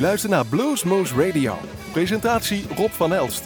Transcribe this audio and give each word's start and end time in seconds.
luistert 0.00 0.32
naar 0.32 0.46
Bluesmoose 0.46 1.26
Radio. 1.26 1.58
Presentatie 1.92 2.64
Rob 2.76 2.90
van 2.90 3.14
Elst. 3.14 3.44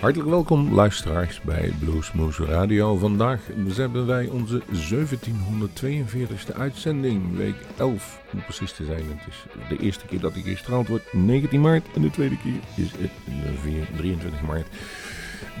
Hartelijk 0.00 0.30
welkom 0.30 0.74
luisteraars 0.74 1.40
bij 1.40 1.72
Bluesmoose 1.78 2.44
Radio. 2.44 2.96
Vandaag 2.96 3.40
hebben 3.76 4.06
wij 4.06 4.26
onze 4.28 4.62
1742e 4.62 6.56
uitzending, 6.56 7.36
week 7.36 7.54
11 7.76 8.20
om 8.32 8.42
precies 8.44 8.72
te 8.72 8.84
zijn. 8.84 9.04
Het 9.08 9.28
is 9.28 9.44
de 9.68 9.84
eerste 9.84 10.06
keer 10.06 10.20
dat 10.20 10.36
ik 10.36 10.44
gestraald 10.44 10.88
word, 10.88 11.12
19 11.12 11.60
maart. 11.60 11.86
En 11.94 12.02
de 12.02 12.10
tweede 12.10 12.38
keer 12.38 12.84
is 12.84 12.90
het 12.98 13.10
23 13.96 14.42
maart. 14.42 14.66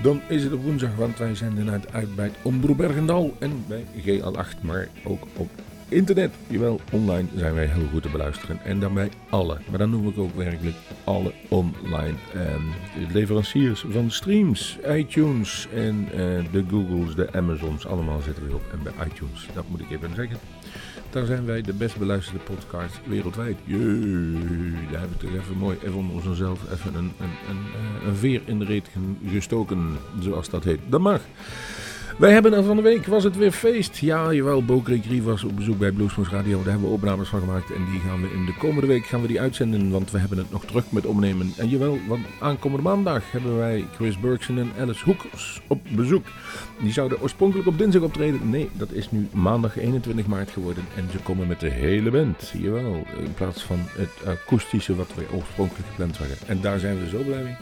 Dan 0.02 0.20
is 0.28 0.42
het 0.42 0.52
op 0.52 0.62
woensdag, 0.62 0.94
want 0.96 1.18
wij 1.18 1.34
zenden 1.34 1.70
uit, 1.70 1.92
uit 1.92 2.14
bij 2.14 2.30
het 2.42 3.32
en 3.38 3.64
bij 3.68 3.84
GL8, 4.04 4.62
maar 4.62 4.88
ook 5.04 5.22
op 5.36 5.50
internet. 5.92 6.30
Jawel, 6.46 6.80
online 6.90 7.28
zijn 7.36 7.54
wij 7.54 7.66
heel 7.66 7.88
goed 7.92 8.02
te 8.02 8.08
beluisteren. 8.08 8.60
En 8.64 8.80
daarbij 8.80 9.10
alle, 9.28 9.58
maar 9.68 9.78
dan 9.78 9.90
noem 9.90 10.08
ik 10.08 10.18
ook 10.18 10.34
werkelijk 10.34 10.76
alle 11.04 11.32
online 11.48 12.14
ehm, 12.34 12.62
leveranciers 13.12 13.84
van 13.88 14.10
streams, 14.10 14.78
iTunes 14.88 15.68
en 15.74 16.08
uh, 16.10 16.18
de 16.52 16.64
Googles, 16.70 17.14
de 17.14 17.32
Amazons, 17.32 17.86
allemaal 17.86 18.20
zitten 18.20 18.46
we 18.46 18.54
op. 18.54 18.62
En 18.72 18.82
bij 18.82 19.06
iTunes, 19.06 19.46
dat 19.54 19.64
moet 19.68 19.80
ik 19.80 19.90
even 19.90 20.14
zeggen. 20.14 20.38
Daar 21.10 21.26
zijn 21.26 21.44
wij 21.44 21.62
de 21.62 21.72
best 21.72 21.96
beluisterde 21.96 22.40
podcast 22.44 23.00
wereldwijd. 23.06 23.56
Jee, 23.64 23.78
daar 24.90 25.00
hebben 25.00 25.18
we 25.18 25.26
toch 25.26 25.34
even 25.34 25.56
mooi 25.58 25.78
even 25.82 25.94
onder 25.94 26.28
onszelf 26.28 26.60
even 26.72 26.94
een, 26.94 27.12
een, 27.20 27.34
een, 27.48 27.64
eh, 27.74 28.06
een 28.06 28.16
veer 28.16 28.42
in 28.44 28.58
de 28.58 28.64
reet 28.64 28.88
gestoken, 29.26 29.96
zoals 30.20 30.50
dat 30.50 30.64
heet. 30.64 30.80
Dat 30.88 31.00
mag. 31.00 31.20
Wij 32.18 32.32
hebben 32.32 32.52
er 32.52 32.64
van 32.64 32.76
de 32.76 32.82
week, 32.82 33.06
was 33.06 33.24
het 33.24 33.36
weer 33.36 33.52
feest. 33.52 33.96
Ja, 33.98 34.32
jawel, 34.32 34.64
Bo 34.64 34.80
Creek 34.80 35.22
was 35.22 35.44
op 35.44 35.56
bezoek 35.56 35.78
bij 35.78 35.90
Bluesmoes 35.90 36.28
Radio. 36.28 36.62
Daar 36.62 36.70
hebben 36.70 36.88
we 36.88 36.94
opnames 36.94 37.28
van 37.28 37.40
gemaakt 37.40 37.72
en 37.72 37.84
die 37.90 38.00
gaan 38.00 38.20
we 38.20 38.32
in 38.32 38.44
de 38.44 38.54
komende 38.54 38.86
week 38.86 39.06
gaan 39.06 39.20
we 39.20 39.26
die 39.26 39.40
uitzenden. 39.40 39.90
Want 39.90 40.10
we 40.10 40.18
hebben 40.18 40.38
het 40.38 40.50
nog 40.50 40.64
terug 40.64 40.84
met 40.90 41.06
opnemen. 41.06 41.52
En 41.56 41.68
jawel, 41.68 41.98
want 42.08 42.26
aankomende 42.40 42.82
maandag 42.82 43.30
hebben 43.30 43.56
wij 43.56 43.84
Chris 43.94 44.20
Bergson 44.20 44.58
en 44.58 44.72
Alice 44.78 45.04
Hoekers 45.04 45.60
op 45.66 45.80
bezoek. 45.88 46.26
Die 46.82 46.92
zouden 46.92 47.20
oorspronkelijk 47.20 47.68
op 47.68 47.78
dinsdag 47.78 48.02
optreden. 48.02 48.50
Nee, 48.50 48.70
dat 48.72 48.92
is 48.92 49.10
nu 49.10 49.28
maandag 49.32 49.78
21 49.78 50.26
maart 50.26 50.50
geworden. 50.50 50.84
En 50.96 51.08
ze 51.10 51.18
komen 51.18 51.46
met 51.46 51.60
de 51.60 51.70
hele 51.70 52.10
band, 52.10 52.52
jawel. 52.58 53.06
In 53.18 53.34
plaats 53.34 53.62
van 53.62 53.78
het 53.86 54.26
akoestische 54.26 54.94
wat 54.94 55.10
we 55.14 55.36
oorspronkelijk 55.36 55.88
gepland 55.88 56.18
waren. 56.18 56.36
En 56.46 56.60
daar 56.60 56.78
zijn 56.78 57.00
we 57.00 57.08
zo 57.08 57.22
blij 57.22 57.42
mee. 57.42 57.56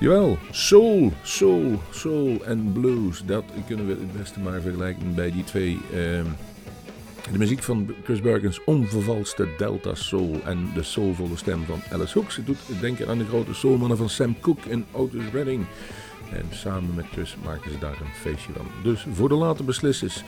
Jawel, 0.00 0.38
soul, 0.50 1.12
soul, 1.22 1.80
soul 1.90 2.44
en 2.44 2.72
blues. 2.72 3.22
Dat 3.26 3.44
kunnen 3.66 3.86
we 3.86 3.92
het 3.92 4.18
beste 4.18 4.40
maar 4.40 4.60
vergelijken 4.60 5.14
bij 5.14 5.30
die 5.32 5.44
twee. 5.44 5.72
Uh, 5.72 5.98
de 7.32 7.38
muziek 7.38 7.62
van 7.62 7.94
Chris 8.04 8.20
Bergens 8.20 8.64
onvervalste 8.64 9.48
Delta 9.58 9.94
Soul 9.94 10.40
en 10.44 10.70
de 10.74 10.82
soulvolle 10.82 11.36
stem 11.36 11.64
van 11.64 11.80
Alice 11.92 12.18
Hooks. 12.18 12.36
Het 12.36 12.46
doet 12.46 12.58
denken 12.80 13.08
aan 13.08 13.18
de 13.18 13.26
grote 13.26 13.54
soulmannen 13.54 13.96
van 13.96 14.08
Sam 14.08 14.40
Cooke 14.40 14.70
en 14.70 14.84
Otis 14.90 15.24
Redding. 15.32 15.66
En 16.32 16.44
samen 16.50 16.94
met 16.94 17.06
Chris 17.12 17.36
maken 17.44 17.70
ze 17.70 17.78
daar 17.78 18.00
een 18.00 18.14
feestje 18.20 18.52
van. 18.52 18.66
Dus 18.82 19.06
voor 19.12 19.28
de 19.28 19.34
late 19.34 19.62
beslissers, 19.62 20.22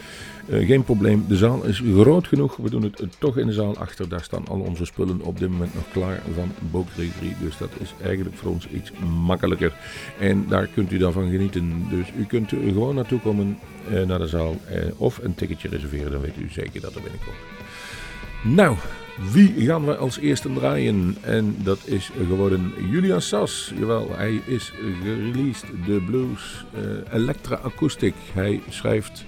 uh, 0.47 0.67
geen 0.67 0.85
probleem. 0.85 1.25
De 1.29 1.37
zaal 1.37 1.65
is 1.65 1.83
groot 1.95 2.27
genoeg. 2.27 2.57
We 2.57 2.71
doen 2.71 2.83
het 2.83 3.07
toch 3.19 3.39
in 3.39 3.47
de 3.47 3.53
zaal 3.53 3.77
achter. 3.77 4.09
Daar 4.09 4.23
staan 4.23 4.49
al 4.49 4.59
onze 4.59 4.85
spullen 4.85 5.21
op 5.21 5.39
dit 5.39 5.49
moment 5.49 5.75
nog 5.75 5.85
klaar 5.93 6.23
van 6.35 6.53
Book 6.71 6.89
3. 6.95 7.13
Dus 7.41 7.59
dat 7.59 7.71
is 7.79 7.95
eigenlijk 8.03 8.37
voor 8.37 8.51
ons 8.51 8.69
iets 8.69 8.93
makkelijker. 9.25 9.73
En 10.19 10.47
daar 10.49 10.67
kunt 10.67 10.93
u 10.93 10.99
daarvan 10.99 11.31
genieten. 11.31 11.87
Dus 11.91 12.07
u 12.19 12.25
kunt 12.25 12.49
gewoon 12.49 12.95
naartoe 12.95 13.21
komen 13.21 13.59
uh, 13.91 14.03
naar 14.03 14.19
de 14.19 14.27
zaal. 14.27 14.57
Of 14.97 15.19
een 15.23 15.35
ticketje 15.35 15.69
reserveren. 15.69 16.13
Dan 16.13 16.21
weet 16.21 16.37
u 16.39 16.49
zeker 16.51 16.81
dat 16.81 16.95
er 16.95 17.03
binnenkomt. 17.03 17.37
Nou, 18.43 18.77
wie 19.33 19.55
gaan 19.67 19.85
we 19.85 19.97
als 19.97 20.19
eerste 20.19 20.53
draaien? 20.53 21.17
En 21.21 21.57
dat 21.63 21.79
is 21.85 22.11
geworden 22.29 22.73
Julian 22.91 23.21
Sas. 23.21 23.73
Jawel, 23.79 24.09
hij 24.13 24.41
is 24.47 24.73
gereleased, 25.03 25.67
de 25.87 26.03
blues 26.07 26.65
Electra 27.13 27.61
Acoustic. 27.63 28.15
Hij 28.33 28.61
schrijft 28.69 29.25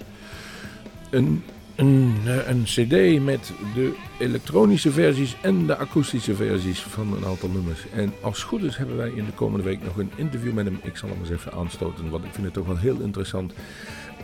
een, 1.15 1.43
een, 1.77 2.15
eh, 2.27 2.49
een 2.49 2.63
cd 2.65 3.23
met 3.23 3.53
de 3.75 3.95
elektronische 4.19 4.91
versies 4.91 5.37
en 5.41 5.67
de 5.67 5.77
akoestische 5.77 6.35
versies 6.35 6.81
van 6.81 7.17
een 7.17 7.25
aantal 7.25 7.49
nummers. 7.49 7.81
En 7.95 8.13
als 8.21 8.43
goed 8.43 8.63
is 8.63 8.77
hebben 8.77 8.97
wij 8.97 9.11
in 9.11 9.25
de 9.25 9.33
komende 9.33 9.65
week 9.65 9.85
nog 9.85 9.97
een 9.97 10.11
interview 10.17 10.53
met 10.53 10.65
hem. 10.65 10.79
Ik 10.83 10.97
zal 10.97 11.09
hem 11.09 11.19
eens 11.21 11.31
even 11.31 11.53
aanstoten, 11.53 12.11
want 12.11 12.25
ik 12.25 12.33
vind 12.33 12.45
het 12.45 12.55
toch 12.55 12.67
wel 12.67 12.79
heel 12.79 13.01
interessant. 13.01 13.53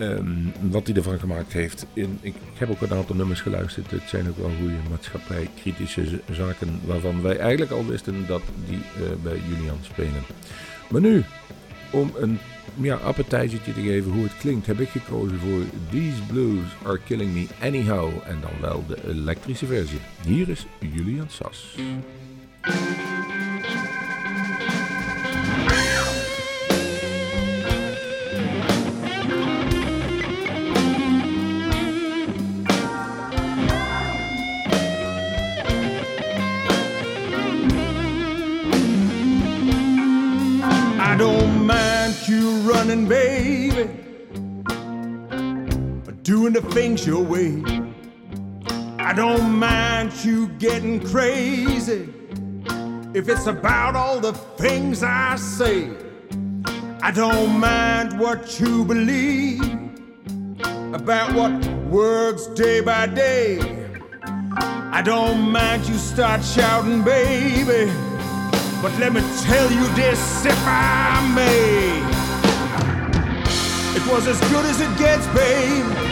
Um, 0.01 0.53
wat 0.61 0.87
hij 0.87 0.97
ervan 0.97 1.19
gemaakt 1.19 1.53
heeft. 1.53 1.87
In, 1.93 2.19
ik, 2.21 2.35
heb 2.55 2.71
ook 2.71 2.81
een 2.81 2.97
aantal 2.97 3.17
nummers 3.17 3.41
geluisterd. 3.41 3.91
Het 3.91 4.03
zijn 4.07 4.29
ook 4.29 4.37
wel 4.37 4.51
goede 4.59 4.75
maatschappij-kritische 4.91 6.21
zaken 6.31 6.81
waarvan 6.85 7.23
wij 7.23 7.39
eigenlijk 7.39 7.71
al 7.71 7.87
wisten 7.87 8.27
dat 8.27 8.43
die 8.69 8.79
uh, 8.79 9.09
bij 9.23 9.41
Julian 9.49 9.79
spelen. 9.83 10.23
Maar 10.89 11.01
nu, 11.01 11.25
om 11.91 12.13
een 12.17 12.39
ja, 12.75 12.97
appetijzertje 12.97 13.73
te 13.73 13.81
geven 13.81 14.13
hoe 14.13 14.23
het 14.23 14.39
klinkt, 14.39 14.67
heb 14.67 14.81
ik 14.81 14.89
gekozen 14.89 15.39
voor 15.39 15.63
These 15.91 16.23
Blues 16.29 16.69
Are 16.85 17.01
Killing 17.05 17.35
Me 17.35 17.47
Anyhow. 17.63 18.11
En 18.27 18.39
dan 18.41 18.51
wel 18.61 18.85
de 18.87 18.99
elektrische 19.09 19.67
versie. 19.67 19.99
Hier 20.27 20.49
is 20.49 20.67
Julian 20.93 21.29
Sas. 21.29 21.77
Doing 46.53 46.65
the 46.65 46.75
things 46.75 47.07
your 47.07 47.23
way. 47.23 47.63
I 48.99 49.13
don't 49.13 49.59
mind 49.59 50.13
you 50.25 50.49
getting 50.59 51.01
crazy 51.01 52.09
if 53.15 53.29
it's 53.29 53.47
about 53.47 53.97
all 53.97 54.21
the 54.21 54.33
things 54.33 55.03
I 55.03 55.37
say. 55.37 55.91
I 57.03 57.11
don't 57.11 57.59
mind 57.59 58.19
what 58.19 58.61
you 58.61 58.85
believe 58.85 59.63
about 60.93 61.35
what 61.35 61.53
works 61.89 62.47
day 62.49 62.81
by 62.81 63.07
day. 63.07 63.59
I 64.93 65.03
don't 65.03 65.51
mind 65.51 65.87
you 65.89 65.95
start 65.95 66.45
shouting, 66.45 67.03
baby. 67.03 67.91
But 68.83 68.97
let 68.99 69.13
me 69.13 69.21
tell 69.43 69.71
you 69.71 69.87
this, 69.95 70.45
if 70.45 70.59
I 70.67 71.33
may. 71.35 72.21
It 73.97 74.07
was 74.13 74.27
as 74.27 74.41
good 74.51 74.65
as 74.65 74.81
it 74.81 74.99
gets, 74.99 75.27
babe. 75.29 76.10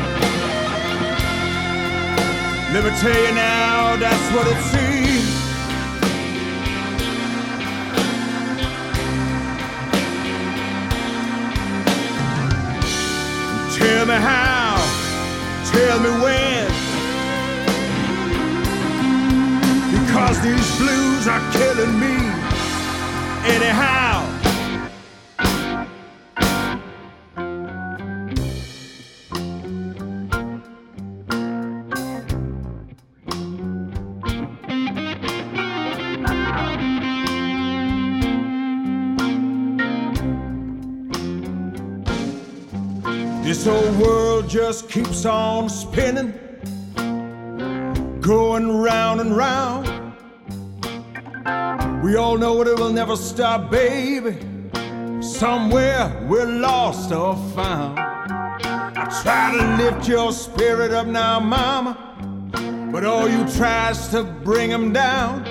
Let 2.71 2.85
me 2.85 2.91
tell 3.01 3.11
you 3.11 3.35
now, 3.35 3.97
that's 3.97 4.35
what 4.35 4.47
it 4.47 4.61
seems. 4.63 4.99
Tell 13.79 14.07
me 14.07 14.15
how, 14.15 14.77
tell 15.73 15.99
me 16.01 16.11
when. 16.23 16.69
Because 19.91 20.39
these 20.43 20.79
blues 20.79 21.27
are 21.27 21.53
killing 21.53 21.99
me 21.99 22.17
anyhow. 23.47 24.08
Just 44.49 44.89
keeps 44.89 45.27
on 45.27 45.69
spinning, 45.69 46.33
going 48.21 48.81
round 48.81 49.21
and 49.21 49.37
round. 49.37 49.87
We 52.03 52.17
all 52.17 52.39
know 52.39 52.63
it 52.63 52.79
will 52.79 52.93
never 52.93 53.15
stop, 53.15 53.71
baby. 53.71 54.39
Somewhere 55.21 56.27
we're 56.29 56.47
lost 56.47 57.13
or 57.13 57.37
found. 57.55 57.99
I 57.99 59.21
try 59.23 59.55
to 59.57 59.85
lift 59.85 60.09
your 60.09 60.33
spirit 60.33 60.93
up 60.93 61.07
now, 61.07 61.39
mama, 61.41 61.97
but 62.91 63.05
all 63.05 63.29
you 63.29 63.47
try 63.51 63.91
is 63.91 64.09
to 64.09 64.25
bring 64.25 64.71
them 64.71 64.95
down. 64.95 65.45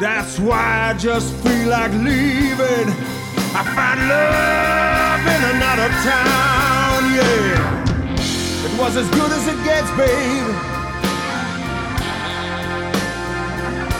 That's 0.00 0.40
why 0.40 0.90
I 0.90 0.94
just 0.98 1.32
feel 1.34 1.68
like 1.68 1.92
leaving. 1.92 2.88
I 3.56 3.62
find 3.76 4.00
love 4.08 5.20
in 5.34 5.56
another 5.56 5.88
town, 6.02 6.53
yeah. 7.16 8.66
It 8.66 8.78
was 8.78 8.96
as 8.96 9.08
good 9.10 9.30
as 9.30 9.46
it 9.46 9.58
gets, 9.64 9.90
baby. 9.92 10.40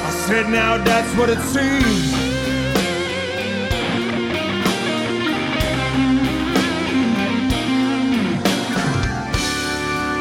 I 0.06 0.10
said 0.26 0.48
now 0.50 0.78
that's 0.82 1.12
what 1.16 1.28
it 1.30 1.40
seems. 1.54 2.12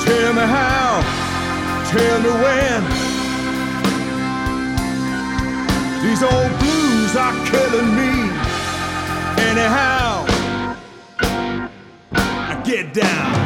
Tell 0.06 0.34
me 0.34 0.46
how, 0.58 1.02
tell 1.92 2.20
me 2.26 2.32
when. 2.44 2.82
These 6.04 6.22
old 6.22 6.54
blues 6.60 7.16
are 7.16 7.36
killing 7.50 7.96
me. 7.96 8.14
Anyhow, 9.50 10.13
get 12.64 12.94
down. 12.94 13.43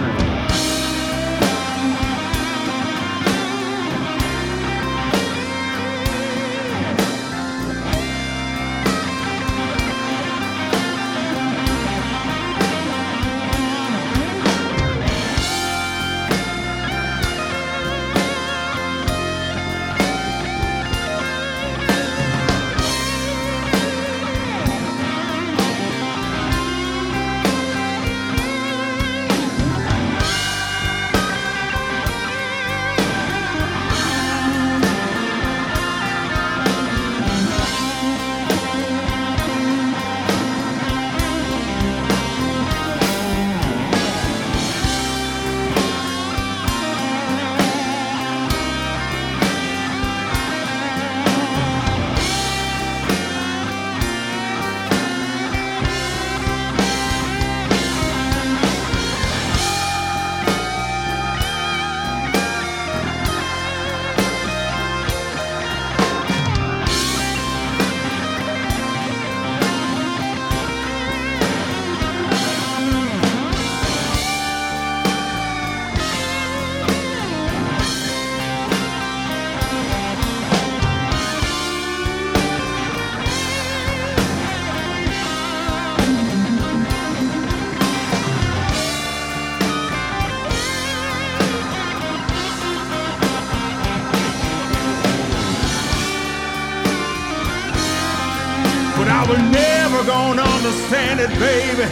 It, 101.19 101.31
baby. 101.39 101.87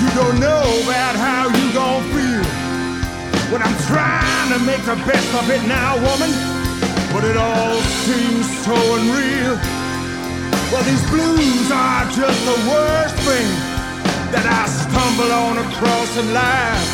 You 0.00 0.08
don't 0.14 0.38
know 0.40 0.64
about 0.84 1.14
how 1.16 1.48
you 1.48 1.66
gon' 1.72 2.02
feel. 2.14 2.46
When 3.50 3.62
I'm 3.62 3.76
trying 3.86 4.50
to 4.54 4.60
make 4.66 4.82
the 4.82 4.98
best 5.06 5.30
of 5.34 5.48
it 5.50 5.62
now, 5.66 5.94
woman, 6.02 6.30
but 7.12 7.22
it 7.24 7.36
all 7.36 7.78
seems 8.06 8.46
so 8.66 8.74
unreal. 8.98 9.54
Well, 10.70 10.84
these 10.84 11.04
blues 11.10 11.68
are 11.70 12.04
just 12.10 12.40
the 12.50 12.58
worst 12.70 13.16
thing 13.22 13.50
that 14.34 14.46
I 14.46 14.62
stumble 14.66 15.30
on 15.30 15.58
across 15.62 16.10
in 16.18 16.26
life. 16.34 16.86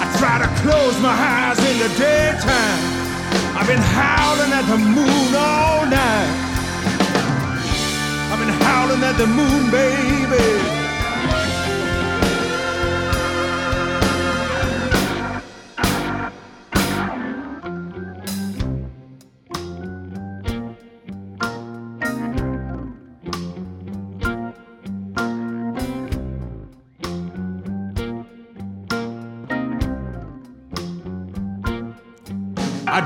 I 0.00 0.04
try 0.16 0.36
to 0.40 0.50
close 0.64 0.96
my 1.00 1.12
eyes 1.12 1.60
in 1.70 1.76
the 1.84 1.90
daytime. 2.00 2.80
I've 3.56 3.66
been 3.66 3.84
howling 3.96 4.52
at 4.52 4.66
the 4.66 4.78
moon 4.78 5.34
all 5.34 5.86
night 5.86 6.48
I've 8.30 8.38
been 8.38 8.54
howling 8.62 9.02
at 9.02 9.16
the 9.16 9.26
moon, 9.26 9.70
baby. 9.70 10.77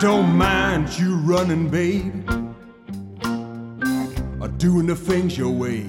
Don't 0.03 0.37
mind 0.37 0.99
you 0.99 1.15
running, 1.19 1.69
baby 1.69 2.11
or 4.41 4.49
doing 4.49 4.85
the 4.89 4.97
things 4.97 5.39
your 5.39 5.53
way. 5.53 5.87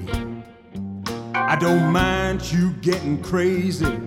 I 1.33 1.55
don't 1.59 1.91
mind 1.91 2.51
you 2.51 2.73
getting 2.73 3.23
crazy 3.23 3.99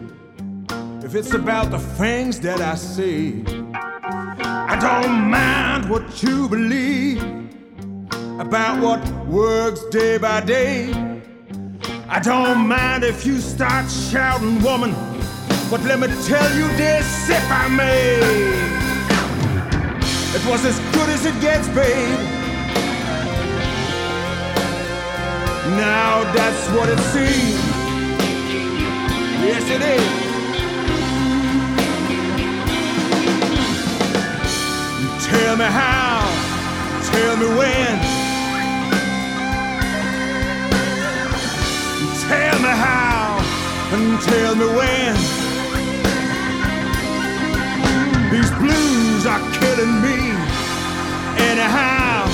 if 1.03 1.17
it's 1.17 1.35
about 1.35 1.73
the 1.73 1.81
things 1.81 2.39
that 2.43 2.61
I 2.61 2.77
say. 2.77 3.43
I 3.75 4.79
don't 4.81 5.29
mind 5.29 5.91
what 5.91 6.23
you 6.23 6.49
believe 6.49 7.21
about 8.39 8.81
what 8.81 9.27
works 9.27 9.85
day 9.87 10.19
by 10.19 10.41
day. 10.43 10.93
I 12.09 12.21
don't 12.21 12.69
mind 12.69 13.03
if 13.03 13.27
you 13.27 13.41
start 13.41 13.91
shouting, 13.91 14.63
woman, 14.63 14.93
but 15.69 15.83
let 15.83 15.99
me 15.99 16.07
tell 16.29 16.57
you 16.57 16.69
this 16.77 17.29
if 17.29 17.51
I 17.51 17.67
may. 17.67 18.86
It 20.37 20.45
was 20.45 20.63
as 20.67 20.79
good 20.95 21.09
as 21.09 21.25
it 21.25 21.41
gets, 21.41 21.67
babe. 21.69 22.19
Now 25.79 26.31
that's 26.35 26.69
what 26.77 26.91
it 26.91 26.99
seems. 27.15 27.57
Yes, 29.49 29.65
it 29.71 29.83
is. 29.97 30.27
Tell 35.25 35.57
me 35.57 35.65
how, 35.65 36.21
tell 37.13 37.37
me 37.39 37.47
when. 37.57 37.99
Tell 42.29 42.59
me 42.61 42.73
how, 42.85 43.39
and 43.91 44.21
tell 44.21 44.55
me 44.55 44.67
when. 44.77 45.46
These 48.37 48.51
blues 48.51 49.25
are 49.25 49.41
killing 49.53 50.03
me 50.03 50.19
anyhow. 51.41 52.27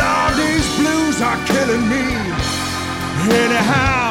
Lord, 0.00 0.34
these 0.40 0.76
blues 0.78 1.20
are 1.20 1.44
killing 1.44 1.86
me 1.90 2.04
anyhow. 3.36 4.01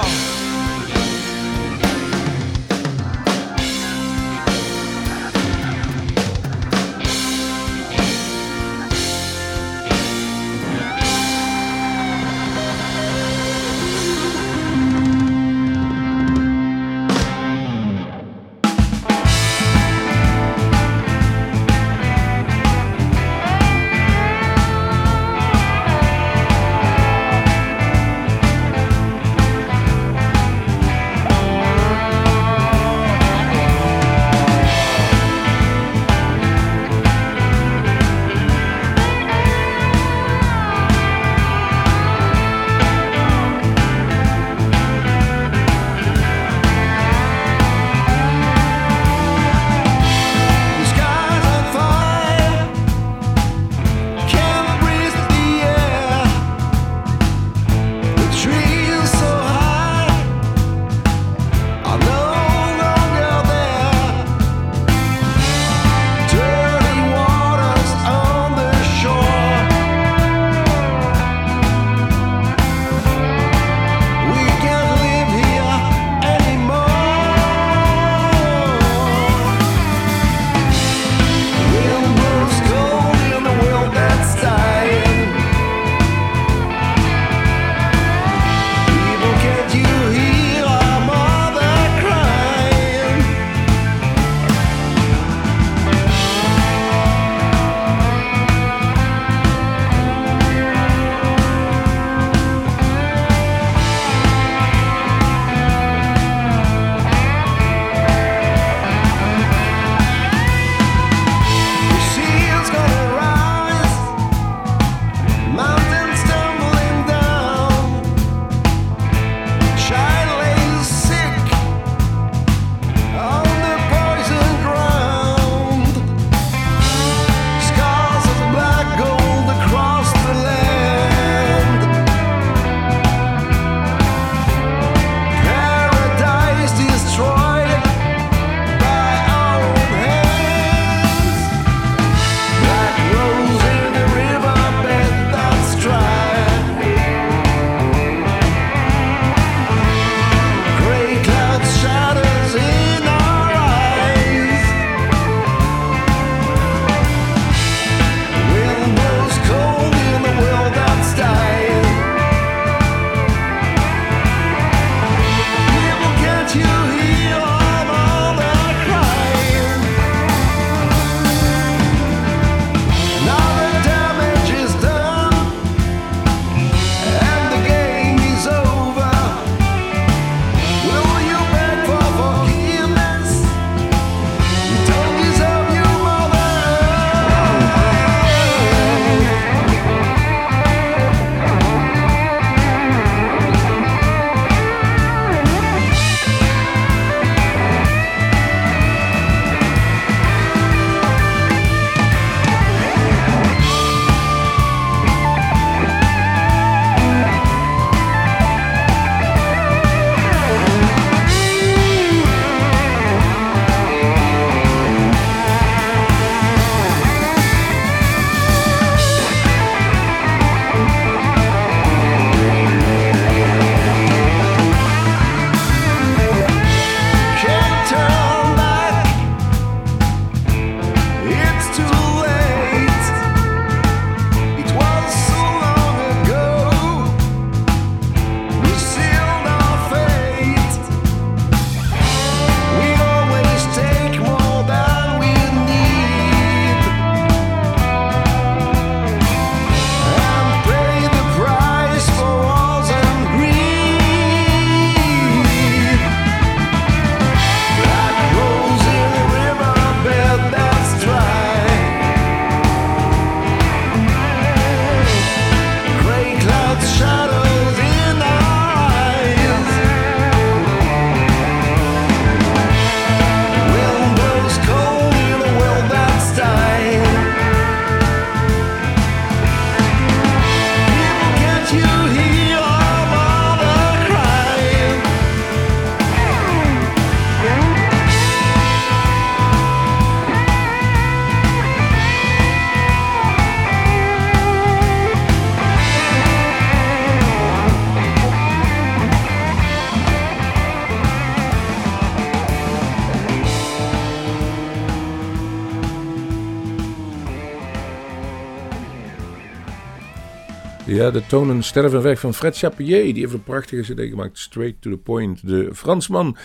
Ja, 311.01 311.11
de 311.11 311.25
tonen 311.25 311.63
sterven 311.63 312.01
weg 312.01 312.19
van 312.19 312.33
Fred 312.33 312.57
Chapier. 312.57 313.03
Die 313.03 313.21
heeft 313.21 313.33
een 313.33 313.43
prachtige 313.43 313.93
cd 313.93 313.99
gemaakt, 314.09 314.39
Straight 314.39 314.81
to 314.81 314.91
the 314.91 314.97
Point. 314.97 315.47
De 315.47 315.69
Fransman 315.73 316.37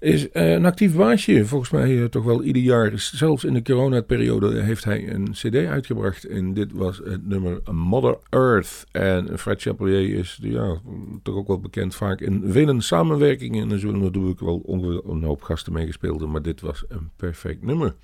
is 0.00 0.22
uh, 0.22 0.50
een 0.50 0.64
actief 0.64 0.94
baasje. 0.94 1.46
Volgens 1.46 1.70
mij 1.70 1.90
uh, 1.90 2.04
toch 2.04 2.24
wel 2.24 2.42
ieder 2.42 2.62
jaar. 2.62 2.92
Zelfs 2.94 3.44
in 3.44 3.54
de 3.54 3.62
coronaperiode 3.62 4.62
heeft 4.62 4.84
hij 4.84 5.12
een 5.12 5.30
cd 5.32 5.54
uitgebracht. 5.54 6.24
En 6.24 6.54
dit 6.54 6.72
was 6.72 7.00
het 7.04 7.28
nummer 7.28 7.60
Mother 7.72 8.18
Earth. 8.30 8.84
En 8.92 9.38
Fred 9.38 9.62
Chapelier 9.62 10.18
is 10.18 10.38
ja, 10.42 10.80
toch 11.22 11.34
ook 11.34 11.46
wel 11.46 11.60
bekend 11.60 11.94
vaak 11.94 12.20
in 12.20 12.44
vele 12.46 12.80
samenwerkingen. 12.80 13.62
En 13.62 13.70
er 13.70 13.78
zullen 13.78 14.00
natuurlijk 14.00 14.40
wel 14.40 14.62
een 15.06 15.22
hoop 15.22 15.42
gasten 15.42 15.72
meegespeeld. 15.72 16.26
Maar 16.26 16.42
dit 16.42 16.60
was 16.60 16.84
een 16.88 17.10
perfect 17.16 17.62
nummer. 17.62 17.94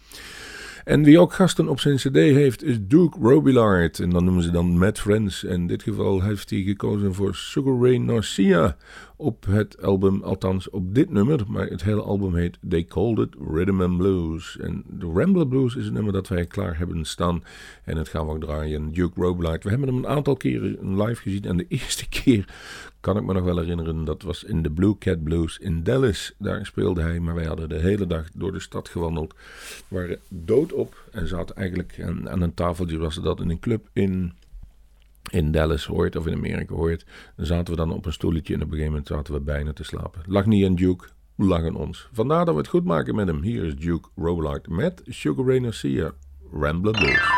En 0.85 1.05
wie 1.05 1.21
ook 1.21 1.33
gasten 1.33 1.69
op 1.69 1.81
zijn 1.81 1.97
cd 1.97 2.15
heeft 2.15 2.63
is 2.63 2.77
Duke 2.81 3.19
Robillard. 3.21 4.01
En 4.01 4.11
dan 4.11 4.25
noemen 4.25 4.43
ze 4.43 4.51
dan 4.51 4.79
Mad 4.79 5.01
Friends. 5.01 5.45
En 5.45 5.55
in 5.55 5.67
dit 5.67 5.83
geval 5.83 6.23
heeft 6.23 6.51
hij 6.51 6.63
gekozen 6.63 7.15
voor 7.15 7.35
Sugar 7.35 7.79
Ray 7.81 7.97
Narcia 7.97 8.77
op 9.17 9.47
het 9.49 9.83
album, 9.83 10.23
althans 10.23 10.71
op 10.71 10.95
dit 10.95 11.11
nummer. 11.11 11.45
Maar 11.49 11.67
het 11.67 11.83
hele 11.83 12.03
album 12.03 12.35
heet 12.35 12.59
They 12.69 12.85
Called 12.85 13.19
It 13.19 13.35
Rhythm 13.53 13.81
and 13.81 13.97
Blues. 13.97 14.59
En 14.61 14.85
de 14.89 15.07
Rambler 15.15 15.47
Blues 15.47 15.77
is 15.77 15.85
het 15.85 15.95
nummer 15.95 16.13
dat 16.13 16.29
wij 16.29 16.47
klaar 16.47 16.79
hebben 16.79 17.05
staan. 17.05 17.45
En 17.85 17.97
het 17.97 18.09
gaan 18.09 18.27
we 18.27 18.33
ook 18.33 18.41
draaien. 18.41 18.93
Duke 18.93 19.21
Robillard. 19.21 19.65
We 19.65 19.71
hebben 19.71 19.89
hem 19.89 19.97
een 19.97 20.07
aantal 20.07 20.37
keren 20.37 21.03
live 21.03 21.23
gezien. 21.23 21.45
En 21.45 21.57
de 21.57 21.67
eerste 21.79 22.09
keer 22.09 22.45
kan 23.05 23.17
ik 23.17 23.25
me 23.25 23.33
nog 23.33 23.45
wel 23.45 23.59
herinneren. 23.59 24.05
Dat 24.05 24.23
was 24.23 24.45
in 24.45 24.63
de 24.63 24.71
Blue 24.71 24.99
Cat 24.99 25.23
Blues 25.23 25.59
in 25.59 25.83
Dallas. 25.83 26.35
Daar 26.39 26.67
speelde 26.67 27.03
hij. 27.03 27.21
Maar 27.21 27.35
wij 27.35 27.45
hadden 27.45 27.69
de 27.69 27.79
hele 27.79 28.07
dag 28.07 28.31
door 28.35 28.53
de 28.53 28.61
stad 28.61 28.89
gewandeld. 28.89 29.35
We 29.89 29.97
waren 29.97 30.19
doodop. 30.29 31.09
En 31.13 31.27
zaten 31.27 31.57
eigenlijk 31.57 32.01
aan, 32.03 32.31
aan 32.31 32.41
een 32.41 32.55
tafeltje. 32.55 32.99
Was 32.99 33.15
dat 33.15 33.41
in 33.41 33.51
een 33.51 33.59
club 33.59 33.89
in 33.93 34.33
in 35.31 35.53
Dallas 35.53 35.87
hoort 35.87 36.17
of 36.17 36.27
in 36.27 36.35
Amerika 36.35 36.75
hoort. 36.75 37.07
Dan 37.37 37.47
zaten 37.47 37.75
we 37.75 37.81
dan 37.81 37.93
op 37.93 38.07
een 38.07 38.13
stoeltje 38.13 38.55
en 38.55 38.61
op 38.61 38.67
een 38.67 38.73
gegeven 38.73 38.91
moment 38.91 39.07
zaten 39.07 39.35
we 39.35 39.41
bijna 39.41 39.73
te 39.73 39.85
slapen. 39.85 40.23
Lag 40.27 40.47
niet 40.47 40.65
aan 40.65 40.75
Duke, 40.75 41.07
lag 41.37 41.65
aan 41.65 41.77
ons. 41.77 42.09
Vandaar 42.13 42.45
dat 42.45 42.55
we 42.55 42.61
het 42.61 42.71
goed 42.71 42.85
maken 42.85 43.15
met 43.15 43.27
hem. 43.27 43.43
Hier 43.43 43.65
is 43.65 43.77
Duke 43.77 44.09
Robillard 44.17 44.69
met 44.69 45.03
Sugar 45.05 45.47
Ray 45.47 45.61
Garcia, 45.61 46.13
Rambler 46.53 46.93
Blues. 46.93 47.33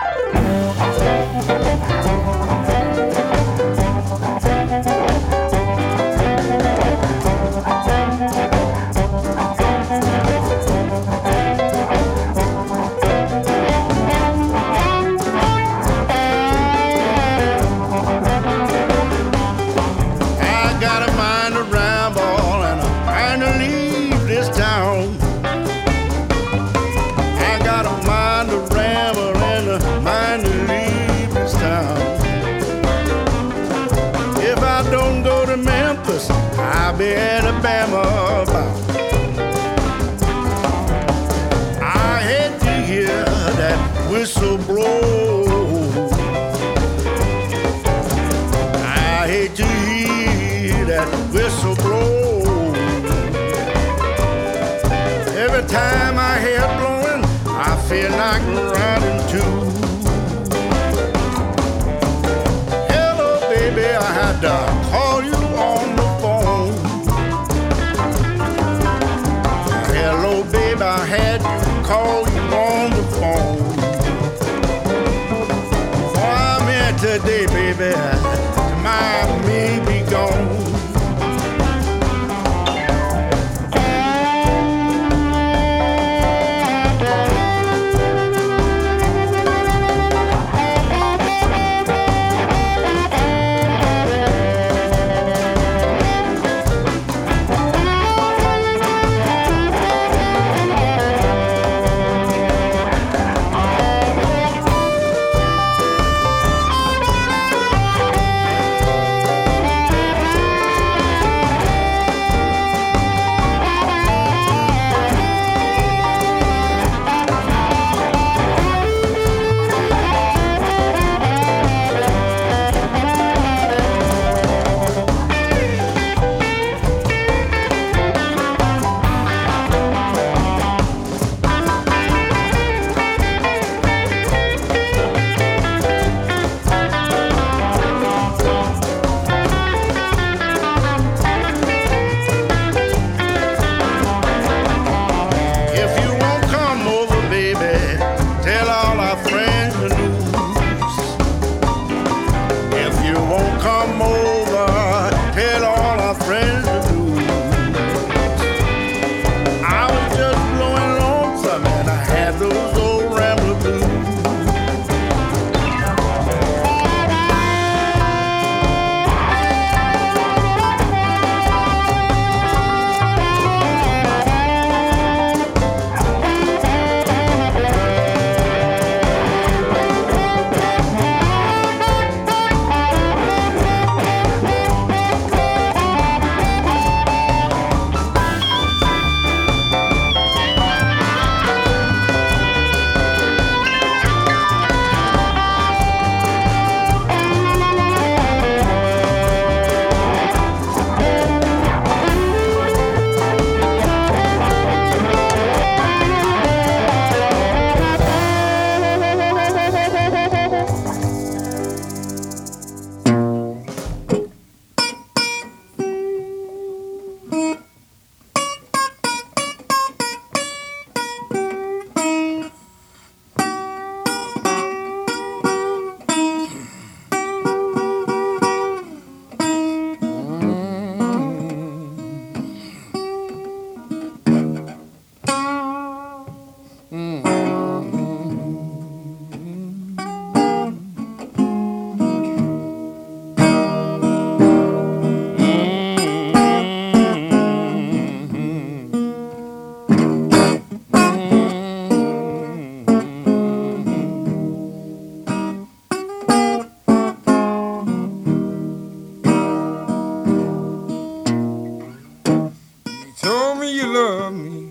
you 263.77 263.93
love 263.93 264.33
me, 264.33 264.71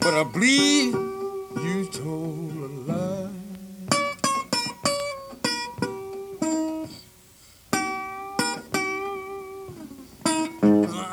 but 0.00 0.14
I 0.14 0.24
believe 0.24 0.94
you 0.94 1.86
told 1.92 2.56
a 2.56 2.70
lie. 2.88 3.30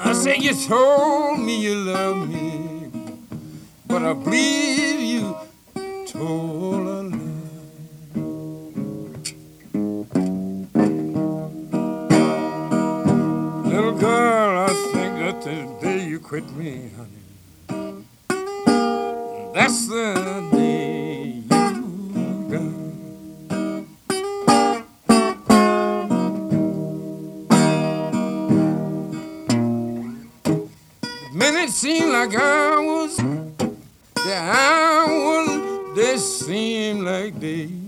I 0.06 0.13
said 0.13 0.41
you 0.41 0.53
told 0.56 1.39
me 1.39 1.62
you 1.62 1.75
love 1.75 2.29
me, 2.29 2.89
but 3.86 4.01
I 4.01 4.13
believe 4.13 5.01
you 5.01 5.36
told 6.08 6.88
a 6.88 7.01
lie. 7.03 7.22
Quit 16.34 16.52
me, 16.56 16.89
honey, 16.98 18.06
that's 19.54 19.88
the 19.88 20.50
day 20.52 21.43
you. 21.48 21.80
Man, 31.36 31.56
it 31.56 31.69
seemed 31.69 32.12
like 32.12 32.36
I 32.36 32.80
was 32.80 33.17
the 34.15 34.36
hours, 34.36 35.96
they 35.96 36.17
seem 36.17 37.06
like 37.06 37.39
days. 37.39 37.83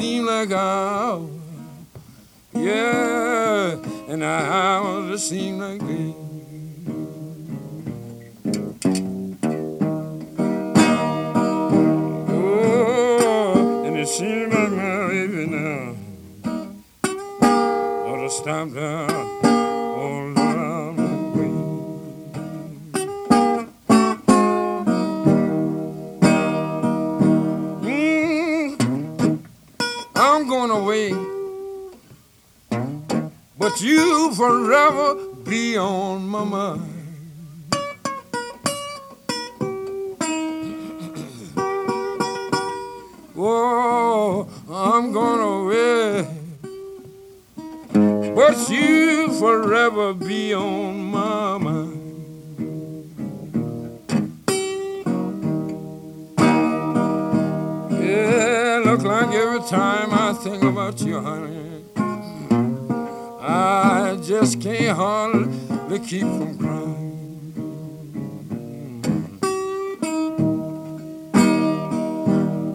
Seemed 0.00 0.26
like 0.26 0.50
hours, 0.50 1.28
yeah, 2.54 3.76
and 4.08 4.22
hours 4.22 5.10
it 5.10 5.18
seemed 5.18 5.60
like 5.60 5.86
days. 5.86 6.14
Oh, 12.32 13.84
and 13.84 13.98
it 13.98 14.08
seems 14.08 14.54
like 14.54 14.70
my 14.70 15.08
baby 15.08 15.46
now 15.46 15.96
ought 18.08 18.22
to 18.22 18.30
stop 18.30 18.72
down 18.72 19.29
I'm 30.70 30.82
away, 30.82 31.10
but 33.58 33.80
you 33.80 34.32
forever 34.36 35.16
be 35.42 35.76
on 35.76 36.28
my 36.28 36.44
mind. 36.44 36.82
Whoa, 43.34 44.48
I'm 44.70 45.10
going 45.10 45.40
away. 45.40 46.28
But 48.36 48.70
you 48.70 49.32
forever 49.40 50.14
be 50.14 50.54
on 50.54 51.02
my 51.06 51.58
mind. 51.58 51.96
Yeah, 57.90 58.82
look 58.84 59.02
like 59.02 59.34
every 59.34 59.62
time 59.68 60.09
I 60.40 60.42
think 60.42 60.62
about 60.62 60.98
you, 61.02 61.20
honey, 61.20 61.84
I 63.42 64.18
just 64.22 64.58
can't 64.58 64.96
hardly 64.96 65.98
keep 65.98 66.22
from 66.22 66.56
crying. 66.56 67.52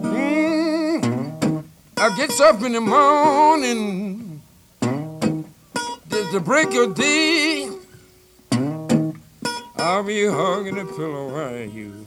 Mm, 0.04 1.66
I 1.98 2.16
gets 2.16 2.40
up 2.40 2.62
in 2.62 2.74
the 2.74 2.82
morning 2.82 4.44
at 4.84 6.32
the 6.32 6.42
break 6.46 6.72
of 6.76 6.94
day. 6.94 7.68
I'll 9.78 10.04
be 10.04 10.28
hugging 10.28 10.76
the 10.76 10.86
pillow 10.86 11.34
while 11.34 11.58
you 11.58 12.06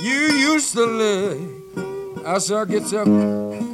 you 0.00 0.20
used 0.52 0.74
to 0.74 0.86
lay. 0.86 2.24
I 2.24 2.38
shall 2.38 2.66
get 2.66 2.92
up 2.92 3.67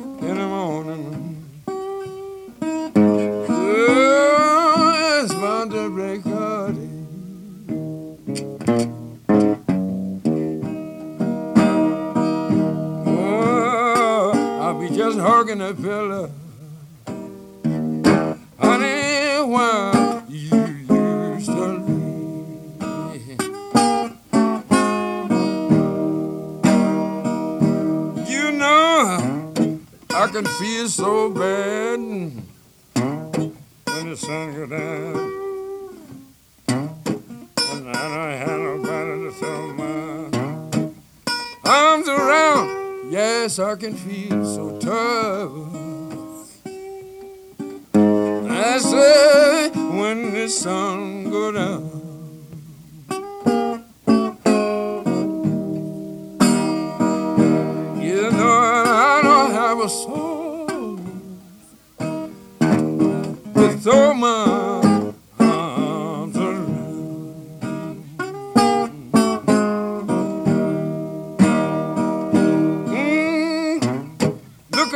pillow. 15.57 16.31
Honey, 18.59 19.41
why 19.53 20.23
you 20.29 20.67
used 20.91 21.47
to 21.47 21.67
leave? 21.87 22.81
You 28.29 28.53
know, 28.53 29.79
I 30.11 30.27
can 30.33 30.45
feel 30.45 30.89
so 30.89 31.31
bad 31.31 32.01
when 32.97 34.11
the 34.11 34.17
sun 34.17 34.55
go 34.57 34.67
down. 34.67 35.24
Yes, 43.45 43.59
I 43.59 43.77
can 43.77 43.95
feel 43.95 44.43
so 44.43 44.79
tough. 44.79 45.53
I 48.51 48.79
say 48.79 49.69
when 49.69 50.33
the 50.33 50.49
sun 50.49 51.29
go 51.29 51.53
down. 51.53 51.91
You 58.01 58.31
know 58.31 58.57
I 58.63 59.21
don't 59.23 59.51
have 59.51 59.79
a 59.79 59.89
soul 59.91 60.99
to 63.55 63.77
throw 63.83 64.15
my 64.15 64.54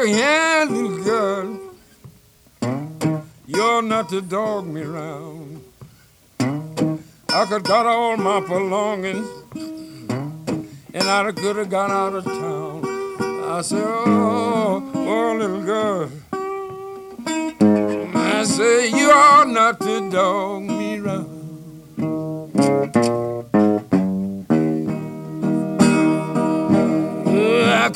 here, 0.09 0.67
little 0.69 1.05
girl. 1.05 1.61
You're 3.47 3.83
not 3.83 4.09
to 4.11 4.21
dog 4.21 4.67
me 4.67 4.83
round. 4.83 5.65
I 6.41 7.47
could 7.47 7.65
got 7.65 7.87
all 7.87 8.17
my 8.17 8.41
belongings 8.41 9.29
and 10.95 11.05
I 11.05 11.31
could 11.33 11.57
have 11.57 11.71
got 11.71 11.91
out 11.91 12.15
of 12.15 12.25
town. 12.25 12.85
I 13.45 13.63
said, 13.63 13.85
oh, 13.85 14.91
oh, 14.95 15.37
little 15.37 15.63
girl. 15.63 16.11
I 18.17 18.45
say, 18.45 18.91
you 18.91 19.11
are 19.11 19.45
not 19.45 19.81
to 19.81 20.11
dog 20.11 20.78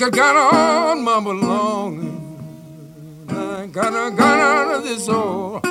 I 0.02 0.10
got 0.10 0.36
all 0.36 0.96
my 0.96 1.20
belongings. 1.20 2.40
I 3.30 3.66
gotta 3.66 4.10
got 4.16 4.40
out 4.40 4.74
of 4.74 4.82
this 4.82 5.08
old, 5.08 5.64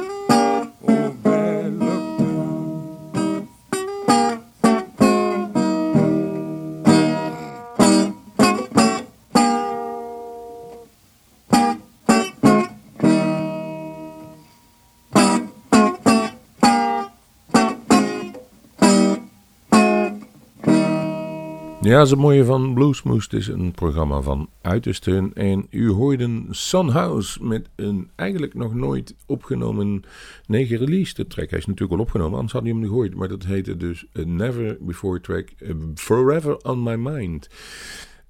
Ja, 21.83 21.99
het 21.99 22.15
mooie 22.15 22.45
van 22.45 22.73
Bluesmoose. 22.73 23.27
Het 23.29 23.39
is 23.39 23.47
een 23.47 23.71
programma 23.71 24.21
van 24.21 24.49
uitersten. 24.61 25.31
En 25.33 25.67
u 25.69 25.89
hoorde 25.89 26.43
Sunhouse 26.49 27.43
met 27.43 27.69
een 27.75 28.09
eigenlijk 28.15 28.53
nog 28.53 28.73
nooit 28.73 29.15
opgenomen, 29.25 30.03
nee 30.47 30.65
gereleased 30.65 31.29
track. 31.29 31.49
Hij 31.49 31.59
is 31.59 31.65
natuurlijk 31.65 31.99
al 31.99 32.05
opgenomen, 32.05 32.33
anders 32.33 32.53
had 32.53 32.61
hij 32.61 32.71
hem 32.71 32.79
niet 32.79 32.89
gehoord. 32.89 33.15
Maar 33.15 33.27
dat 33.27 33.43
heette 33.43 33.77
dus 33.77 34.05
Never 34.13 34.77
Before 34.79 35.21
track, 35.21 35.49
Forever 35.95 36.57
On 36.57 36.83
My 36.83 36.95
Mind. 36.95 37.49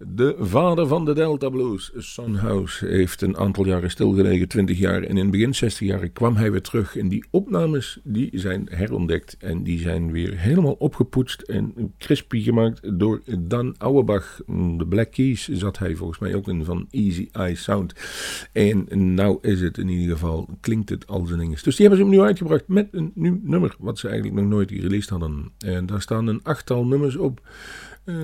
De 0.07 0.35
vader 0.39 0.87
van 0.87 1.05
de 1.05 1.13
Delta 1.13 1.49
Blues, 1.49 1.91
Son 1.95 2.35
House, 2.35 2.85
heeft 2.85 3.21
een 3.21 3.37
aantal 3.37 3.65
jaren 3.65 3.91
stilgelegen, 3.91 4.47
20 4.47 4.77
jaar. 4.77 5.03
En 5.03 5.09
in 5.09 5.17
het 5.17 5.31
begin 5.31 5.55
60 5.55 5.87
jaar 5.87 6.09
kwam 6.09 6.35
hij 6.35 6.51
weer 6.51 6.61
terug. 6.61 6.97
En 6.97 7.07
die 7.07 7.25
opnames 7.29 7.99
die 8.03 8.29
zijn 8.33 8.67
herontdekt 8.71 9.35
en 9.39 9.63
die 9.63 9.79
zijn 9.79 10.11
weer 10.11 10.37
helemaal 10.37 10.73
opgepoetst 10.73 11.41
en 11.41 11.93
crispy 11.97 12.41
gemaakt 12.41 12.99
door 12.99 13.21
Dan 13.39 13.75
Auerbach. 13.77 14.41
De 14.77 14.85
Black 14.89 15.11
Keys 15.11 15.47
zat 15.47 15.77
hij 15.77 15.95
volgens 15.95 16.19
mij 16.19 16.35
ook 16.35 16.47
in 16.47 16.65
van 16.65 16.87
Easy 16.89 17.29
Eye 17.31 17.55
Sound. 17.55 17.93
En 18.51 19.13
nou 19.13 19.37
is 19.41 19.61
het 19.61 19.77
in 19.77 19.89
ieder 19.89 20.15
geval, 20.15 20.49
klinkt 20.59 20.89
het 20.89 21.07
als 21.07 21.31
een 21.31 21.39
ding. 21.39 21.59
Dus 21.59 21.75
die 21.75 21.87
hebben 21.87 21.97
ze 21.97 22.03
opnieuw 22.03 22.25
uitgebracht 22.25 22.67
met 22.67 22.87
een 22.91 23.11
nieuw 23.15 23.39
nummer, 23.43 23.75
wat 23.79 23.99
ze 23.99 24.07
eigenlijk 24.07 24.41
nog 24.41 24.49
nooit 24.49 24.71
gereleased 24.71 25.09
hadden. 25.09 25.51
En 25.59 25.85
daar 25.85 26.01
staan 26.01 26.27
een 26.27 26.43
achttal 26.43 26.85
nummers 26.85 27.15
op. 27.15 27.41
Eh, 28.03 28.15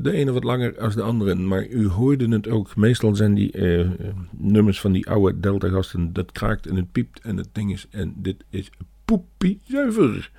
de 0.00 0.12
ene 0.12 0.32
wat 0.32 0.44
langer 0.44 0.78
als 0.78 0.94
de 0.94 1.02
andere, 1.02 1.34
maar 1.34 1.66
u 1.68 1.88
hoorde 1.88 2.28
het 2.28 2.48
ook. 2.48 2.76
Meestal 2.76 3.14
zijn 3.14 3.34
die 3.34 3.56
uh, 3.56 3.90
nummers 4.30 4.80
van 4.80 4.92
die 4.92 5.08
oude 5.08 5.40
Delta-gasten, 5.40 6.12
dat 6.12 6.32
kraakt 6.32 6.66
en 6.66 6.76
het 6.76 6.92
piept 6.92 7.20
en 7.20 7.36
het 7.36 7.48
ding 7.52 7.72
is. 7.72 7.86
En 7.90 8.14
dit 8.16 8.44
is 8.50 8.70
poepie 9.04 9.60
zuiver. 9.64 10.30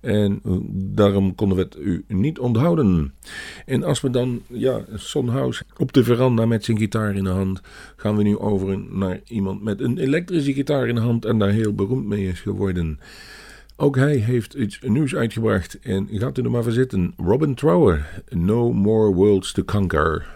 En 0.00 0.40
daarom 0.70 1.34
konden 1.34 1.56
we 1.56 1.62
het 1.62 1.76
u 1.78 2.04
niet 2.08 2.38
onthouden. 2.38 3.14
En 3.66 3.82
als 3.82 4.00
we 4.00 4.10
dan, 4.10 4.42
ja, 4.46 4.80
Sonhouse 4.94 5.64
op 5.76 5.92
de 5.92 6.04
veranda 6.04 6.46
met 6.46 6.64
zijn 6.64 6.78
gitaar 6.78 7.14
in 7.14 7.24
de 7.24 7.30
hand, 7.30 7.60
gaan 7.96 8.16
we 8.16 8.22
nu 8.22 8.38
over 8.38 8.78
naar 8.78 9.20
iemand 9.24 9.62
met 9.62 9.80
een 9.80 9.98
elektrische 9.98 10.52
gitaar 10.52 10.88
in 10.88 10.94
de 10.94 11.00
hand 11.00 11.24
en 11.24 11.38
daar 11.38 11.50
heel 11.50 11.74
beroemd 11.74 12.06
mee 12.06 12.26
is 12.26 12.40
geworden. 12.40 12.98
Ook 13.76 13.96
hij 13.96 14.16
heeft 14.16 14.54
iets 14.54 14.78
nieuws 14.82 15.14
uitgebracht 15.14 15.78
en 15.78 16.08
gaat 16.12 16.38
u 16.38 16.42
er 16.42 16.50
maar 16.50 16.62
voor 16.62 16.72
zitten. 16.72 17.14
Robin 17.16 17.54
Trower, 17.54 18.22
No 18.28 18.72
More 18.72 19.14
Worlds 19.14 19.52
to 19.52 19.64
Conquer. 19.64 20.26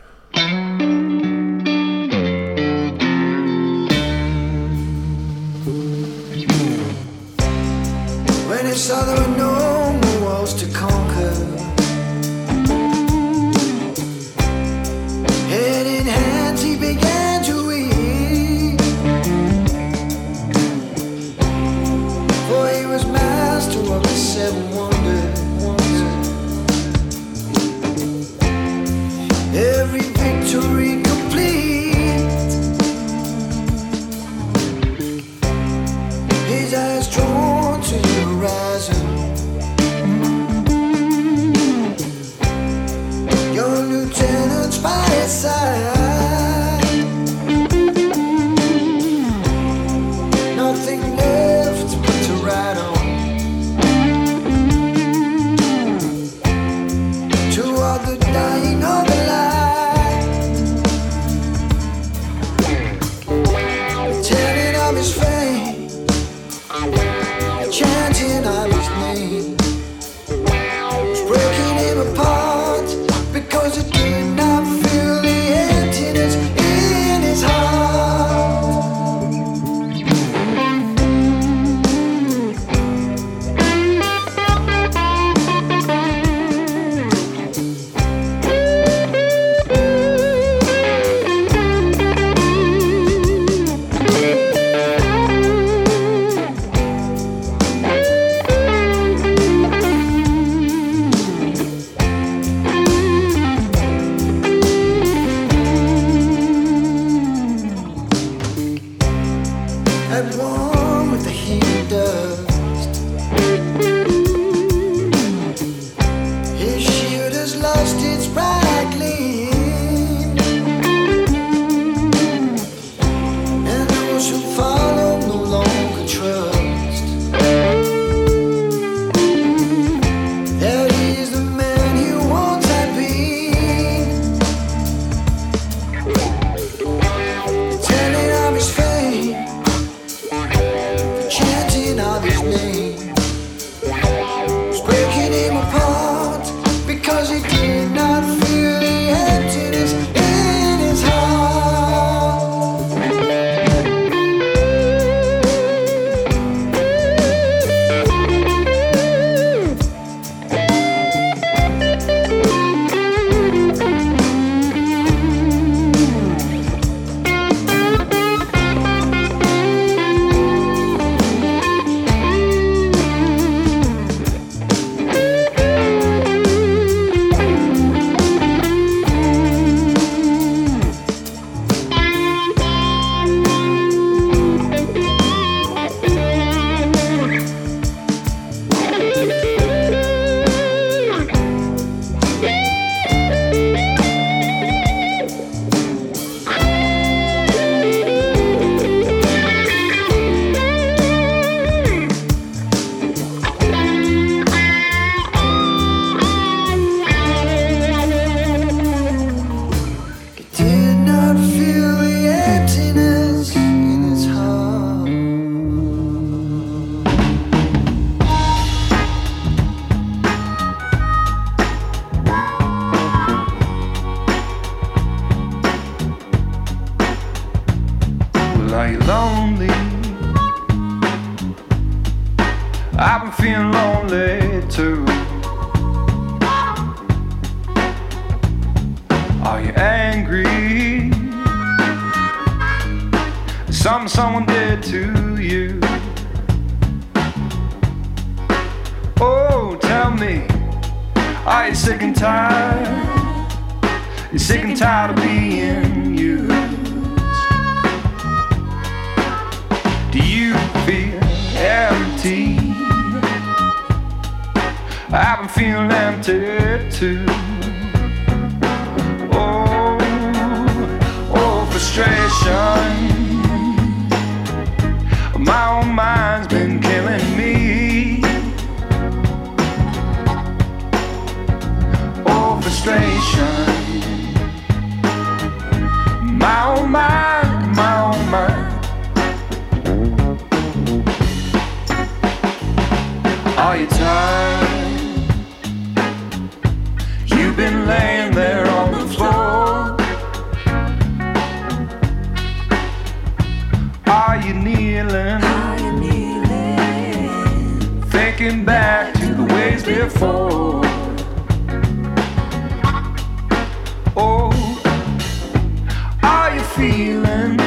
Feeling? 316.79 317.59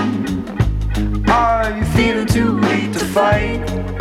Are 1.30 1.78
you 1.78 1.86
feeling 1.86 2.28
too 2.28 2.58
weak 2.62 2.94
to 2.94 3.00
fight? 3.00 4.01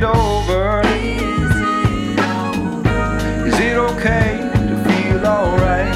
Is 0.00 0.06
it 0.06 0.16
over? 0.16 0.80
Is 3.46 3.60
it 3.60 3.76
okay 3.76 4.50
to 4.54 4.76
feel 4.88 5.26
alright? 5.26 5.94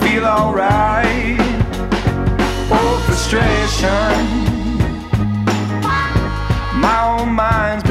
Feel 0.00 0.24
alright? 0.24 1.36
Oh, 2.72 3.02
frustration. 3.04 4.24
My 6.80 7.18
own 7.20 7.34
mind's 7.34 7.84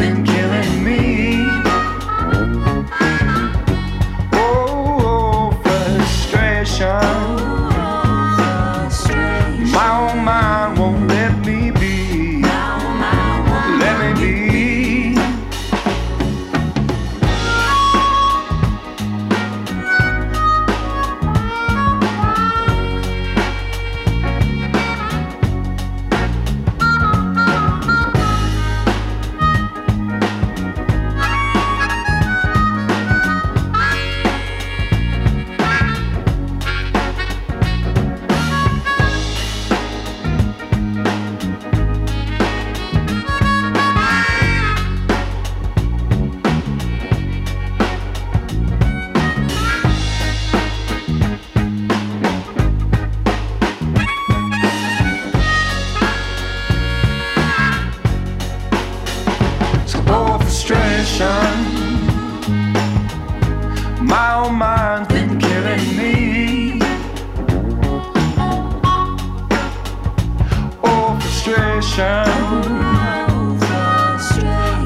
My 64.39 64.45
own 64.45 64.55
mind's 64.55 65.07
been 65.09 65.37
killing 65.37 65.97
me. 65.97 66.79
Oh, 70.81 71.19
frustration. 71.19 72.25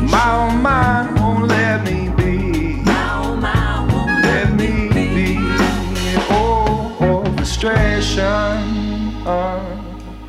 My 0.09 0.27
mind 0.59 1.19
won't 1.19 1.47
let 1.47 1.83
me 1.85 2.09
be. 2.17 2.81
Let 4.23 4.53
me 4.55 4.89
be. 4.89 5.37
Oh, 6.31 6.97
oh 6.99 7.23
frustration. 7.35 8.23
Uh, 9.27 9.83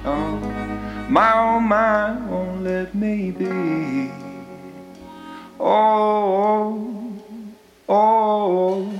uh. 0.04 1.08
Mind 1.08 2.30
won't 2.30 2.62
let 2.62 2.94
me 2.94 3.30
be. 3.30 4.10
Oh, 5.58 7.10
oh, 7.88 8.90
frustration. 8.90 8.93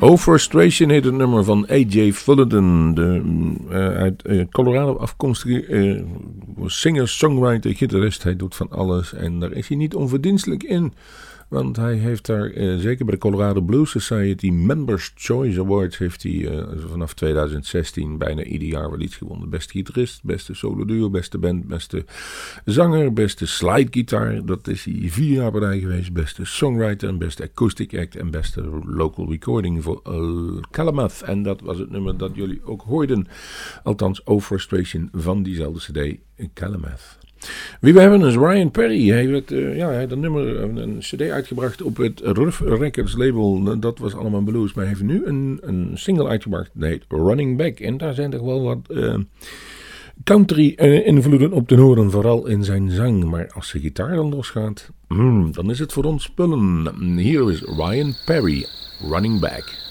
Oh 0.00 0.18
Frustration 0.18 0.90
heet 0.90 1.04
het 1.04 1.14
nummer 1.14 1.44
van 1.44 1.66
A.J. 1.70 2.12
Fullerton, 2.12 2.94
de, 2.94 3.22
eh, 3.70 3.76
uit 3.76 4.22
eh, 4.22 4.44
Colorado 4.50 4.96
afkomstige 4.96 5.66
eh, 5.66 6.02
singer, 6.66 7.08
songwriter, 7.08 7.74
gitarist. 7.74 8.22
Hij 8.22 8.36
doet 8.36 8.54
van 8.54 8.70
alles 8.70 9.14
en 9.14 9.40
daar 9.40 9.52
is 9.52 9.68
hij 9.68 9.76
niet 9.76 9.94
onverdienstelijk 9.94 10.62
in. 10.62 10.92
Want 11.48 11.76
hij 11.76 11.94
heeft 11.94 12.26
daar, 12.26 12.50
eh, 12.50 12.76
zeker 12.76 13.04
bij 13.04 13.14
de 13.14 13.20
Colorado 13.20 13.60
Blues 13.60 13.90
Society 13.90 14.50
Members 14.50 15.12
Choice 15.14 15.60
Awards, 15.60 15.98
heeft 15.98 16.22
hij 16.22 16.48
eh, 16.48 16.64
vanaf 16.88 17.14
2016 17.14 18.18
bijna 18.18 18.42
ieder 18.42 18.68
jaar 18.68 18.90
wel 18.90 19.00
iets 19.00 19.16
gewonnen. 19.16 19.50
Beste 19.50 19.72
gitarist, 19.72 20.24
beste 20.24 20.54
solo 20.54 20.84
duo, 20.84 21.10
beste 21.10 21.38
band, 21.38 21.66
beste 21.66 22.04
zanger, 22.64 23.12
beste 23.12 23.46
slide 23.46 23.88
gitaar. 23.90 24.44
Dat 24.44 24.68
is 24.68 24.84
hij 24.84 25.08
vier 25.08 25.32
jaar 25.32 25.50
bij 25.50 25.78
geweest. 25.78 26.12
Beste 26.12 26.44
songwriter 26.44 27.08
en 27.08 27.18
beste 27.18 27.42
acoustic 27.42 27.98
act 27.98 28.16
en 28.16 28.30
beste 28.30 28.62
local 28.84 29.30
recording 29.30 29.82
voor 29.82 30.00
uh, 30.08 30.62
Calamouth. 30.70 31.22
En 31.22 31.42
dat 31.42 31.60
was 31.60 31.78
het 31.78 31.90
nummer 31.90 32.16
dat 32.16 32.30
jullie 32.34 32.60
ook 32.64 32.82
hoorden. 32.82 33.26
Althans, 33.82 34.26
O 34.26 34.40
Frustration 34.40 35.08
van 35.12 35.42
diezelfde 35.42 35.80
cd, 35.80 36.18
Calamouth. 36.54 37.25
Wie 37.80 37.94
we 37.94 38.00
hebben 38.00 38.20
is 38.20 38.34
Ryan 38.34 38.70
Perry. 38.70 39.08
Hij, 39.08 39.28
werd, 39.28 39.52
eh, 39.52 39.76
ja, 39.76 39.88
hij 39.90 40.06
een 40.08 40.20
nummer, 40.20 40.62
een, 40.62 40.76
een 40.76 40.98
cd 40.98 41.20
uitgebracht 41.20 41.82
op 41.82 41.96
het 41.96 42.20
Rough 42.24 42.62
Records 42.62 43.16
label. 43.16 43.78
Dat 43.80 43.98
was 43.98 44.14
allemaal 44.14 44.40
blues. 44.40 44.74
Maar 44.74 44.84
hij 44.84 44.92
heeft 44.92 45.06
nu 45.06 45.24
een, 45.24 45.58
een 45.62 45.90
single 45.94 46.28
uitgebracht. 46.28 46.70
Dat 46.72 46.88
heet 46.88 47.04
Running 47.08 47.56
Back. 47.56 47.78
En 47.78 47.96
daar 47.96 48.14
zijn 48.14 48.30
toch 48.30 48.42
wel 48.42 48.62
wat 48.62 48.78
eh, 48.88 49.14
country 50.24 50.72
eh, 50.76 51.06
invloeden 51.06 51.52
op 51.52 51.68
te 51.68 51.74
horen. 51.74 52.10
Vooral 52.10 52.46
in 52.46 52.64
zijn 52.64 52.90
zang. 52.90 53.24
Maar 53.24 53.50
als 53.54 53.72
de 53.72 53.80
gitaar 53.80 54.14
dan 54.14 54.34
losgaat, 54.34 54.90
mm, 55.08 55.52
dan 55.52 55.70
is 55.70 55.78
het 55.78 55.92
voor 55.92 56.04
ons 56.04 56.22
spullen. 56.22 57.16
Hier 57.16 57.50
is 57.50 57.60
Ryan 57.60 58.14
Perry. 58.24 58.66
Running 59.10 59.40
Back. 59.40 59.85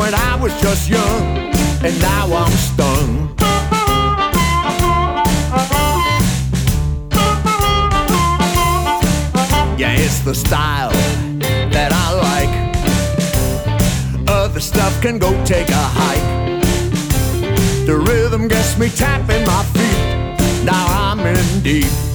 When 0.00 0.14
I 0.14 0.34
was 0.36 0.58
just 0.62 0.88
young, 0.88 1.22
and 1.84 1.94
now 2.00 2.24
I'm 2.32 2.52
stung. 2.52 3.36
Yeah, 9.78 9.92
it's 10.04 10.20
the 10.20 10.34
style 10.34 10.92
that 11.76 11.90
I 11.92 12.06
like. 12.28 12.54
Other 14.26 14.60
stuff 14.60 14.98
can 15.02 15.18
go 15.18 15.30
take 15.44 15.68
a 15.68 15.84
hike. 16.00 16.28
The 17.84 17.96
rhythm 18.08 18.48
gets 18.48 18.78
me 18.78 18.88
tapping 18.88 19.44
my 19.44 19.62
feet. 19.74 20.64
Now 20.64 20.86
I'm 20.88 21.20
in 21.20 21.62
deep. 21.62 22.09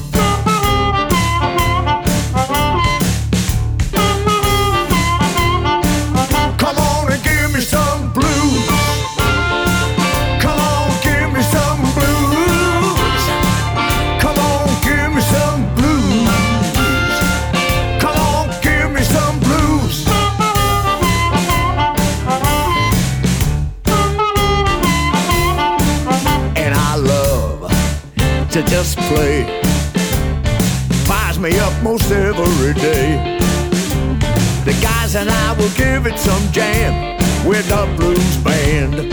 To 28.56 28.64
just 28.68 28.98
play. 29.00 29.44
Fires 31.04 31.38
me 31.38 31.60
up 31.60 31.74
most 31.84 32.10
every 32.10 32.74
day. 32.74 33.38
The 34.64 34.72
guys 34.82 35.16
and 35.18 35.30
I 35.30 35.52
will 35.58 35.72
give 35.72 36.06
it 36.06 36.18
some 36.18 36.42
jam 36.54 37.18
with 37.46 37.68
the 37.68 37.86
blues 37.98 38.38
band. 38.38 39.12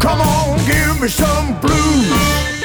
Come 0.00 0.20
on, 0.20 0.58
give 0.64 1.00
me 1.00 1.08
some 1.08 1.60
blues. 1.60 2.61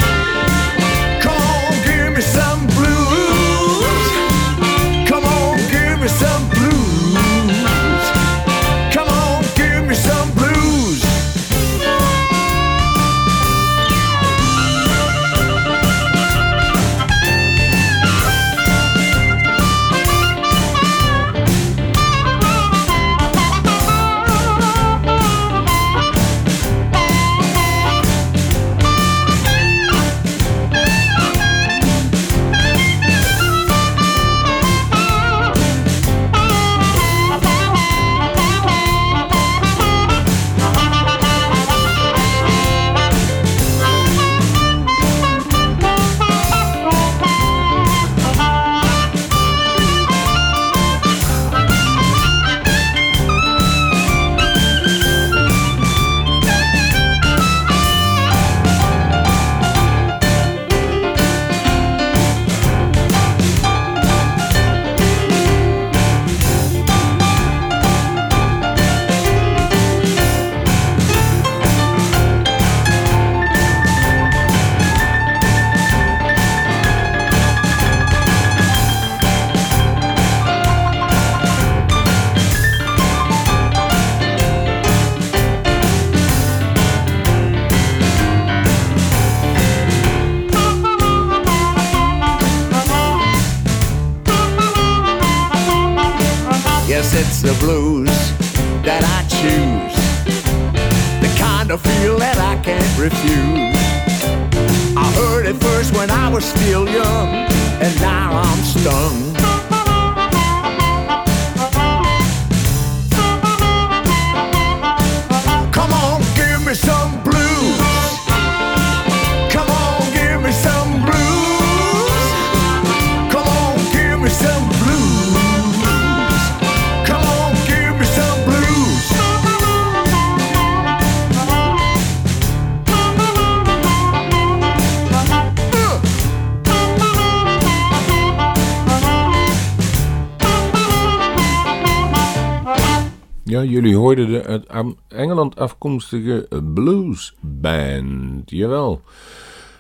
Hoorden 144.07 144.31
de 144.31 144.45
uit 144.45 144.93
Engeland 145.07 145.55
afkomstige 145.55 146.47
blues 146.73 147.35
band. 147.39 148.49
Jawel. 148.49 149.01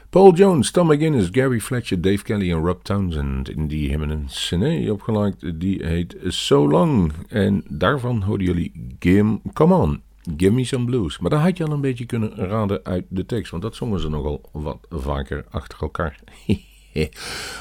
Paul 0.09 0.33
Jones, 0.33 0.71
Tom 0.71 0.87
McGuinness, 0.87 1.29
Gary 1.31 1.59
Fletcher, 1.59 2.01
Dave 2.01 2.23
Kelly 2.23 2.51
en 2.51 2.65
Rob 2.65 2.81
Townsend. 2.81 3.49
In 3.49 3.67
die 3.67 3.89
hebben 3.89 4.09
een 4.09 4.25
cd 4.25 4.89
opgemaakt, 4.89 5.59
die 5.59 5.85
heet 5.85 6.15
So 6.23 6.69
Long. 6.69 7.11
En 7.27 7.63
daarvan 7.69 8.21
hoorden 8.21 8.47
jullie 8.47 8.95
Give, 8.99 9.39
Come 9.53 9.75
On, 9.75 10.01
Give 10.37 10.53
Me 10.53 10.63
Some 10.63 10.85
Blues. 10.85 11.19
Maar 11.19 11.29
dat 11.29 11.39
had 11.39 11.57
je 11.57 11.65
al 11.65 11.71
een 11.71 11.81
beetje 11.81 12.05
kunnen 12.05 12.35
raden 12.35 12.79
uit 12.83 13.05
de 13.09 13.25
tekst, 13.25 13.51
want 13.51 13.63
dat 13.63 13.75
zongen 13.75 13.99
ze 13.99 14.09
nogal 14.09 14.49
wat 14.51 14.87
vaker 14.89 15.45
achter 15.49 15.81
elkaar. 15.81 16.19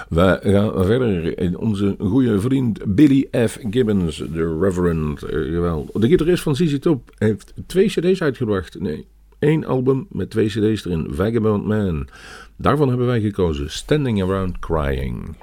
We 0.09 0.39
gaan 0.43 0.85
verder. 0.85 1.35
Onze 1.59 1.95
goede 1.99 2.41
vriend 2.41 2.95
Billy 2.95 3.29
F. 3.49 3.59
Gibbons, 3.71 4.17
de 4.17 4.59
Reverend. 4.61 5.23
eh. 5.23 5.77
De 5.93 6.09
gitarist 6.09 6.43
van 6.43 6.57
ZZ 6.57 6.79
Top 6.79 7.11
heeft 7.19 7.53
twee 7.67 7.87
cd's 7.89 8.23
uitgebracht. 8.23 8.81
Nee, 8.81 9.07
één 9.39 9.65
album 9.65 10.07
met 10.11 10.31
twee 10.31 10.47
cd's 10.47 10.85
erin. 10.85 11.07
Vagabond 11.11 11.67
Man. 11.67 12.09
Daarvan 12.57 12.89
hebben 12.89 13.07
wij 13.07 13.21
gekozen 13.21 13.71
Standing 13.71 14.23
Around 14.23 14.59
Crying. 14.59 15.37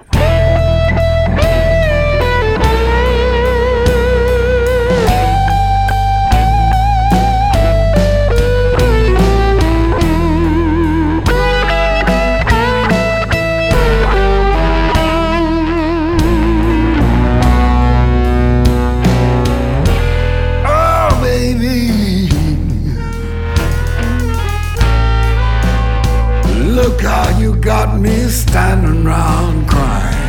me 28.03 28.27
standing 28.27 29.05
round 29.05 29.65
crying. 29.65 30.23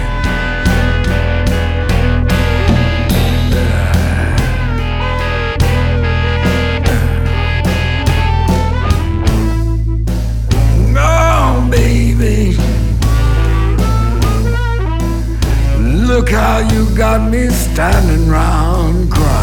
Look 16.07 16.31
how 16.31 16.59
you 16.73 16.97
got 16.97 17.29
me 17.29 17.49
standing 17.49 18.29
round 18.29 19.11
crying. 19.11 19.34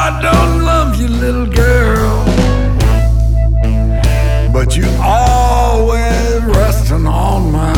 I 0.00 0.20
don't 0.22 0.64
love 0.64 0.94
you, 1.00 1.08
little 1.08 1.46
girl. 1.46 2.24
But 4.52 4.76
you 4.76 4.86
always 5.02 6.40
resting 6.44 7.04
on 7.04 7.50
my 7.50 7.77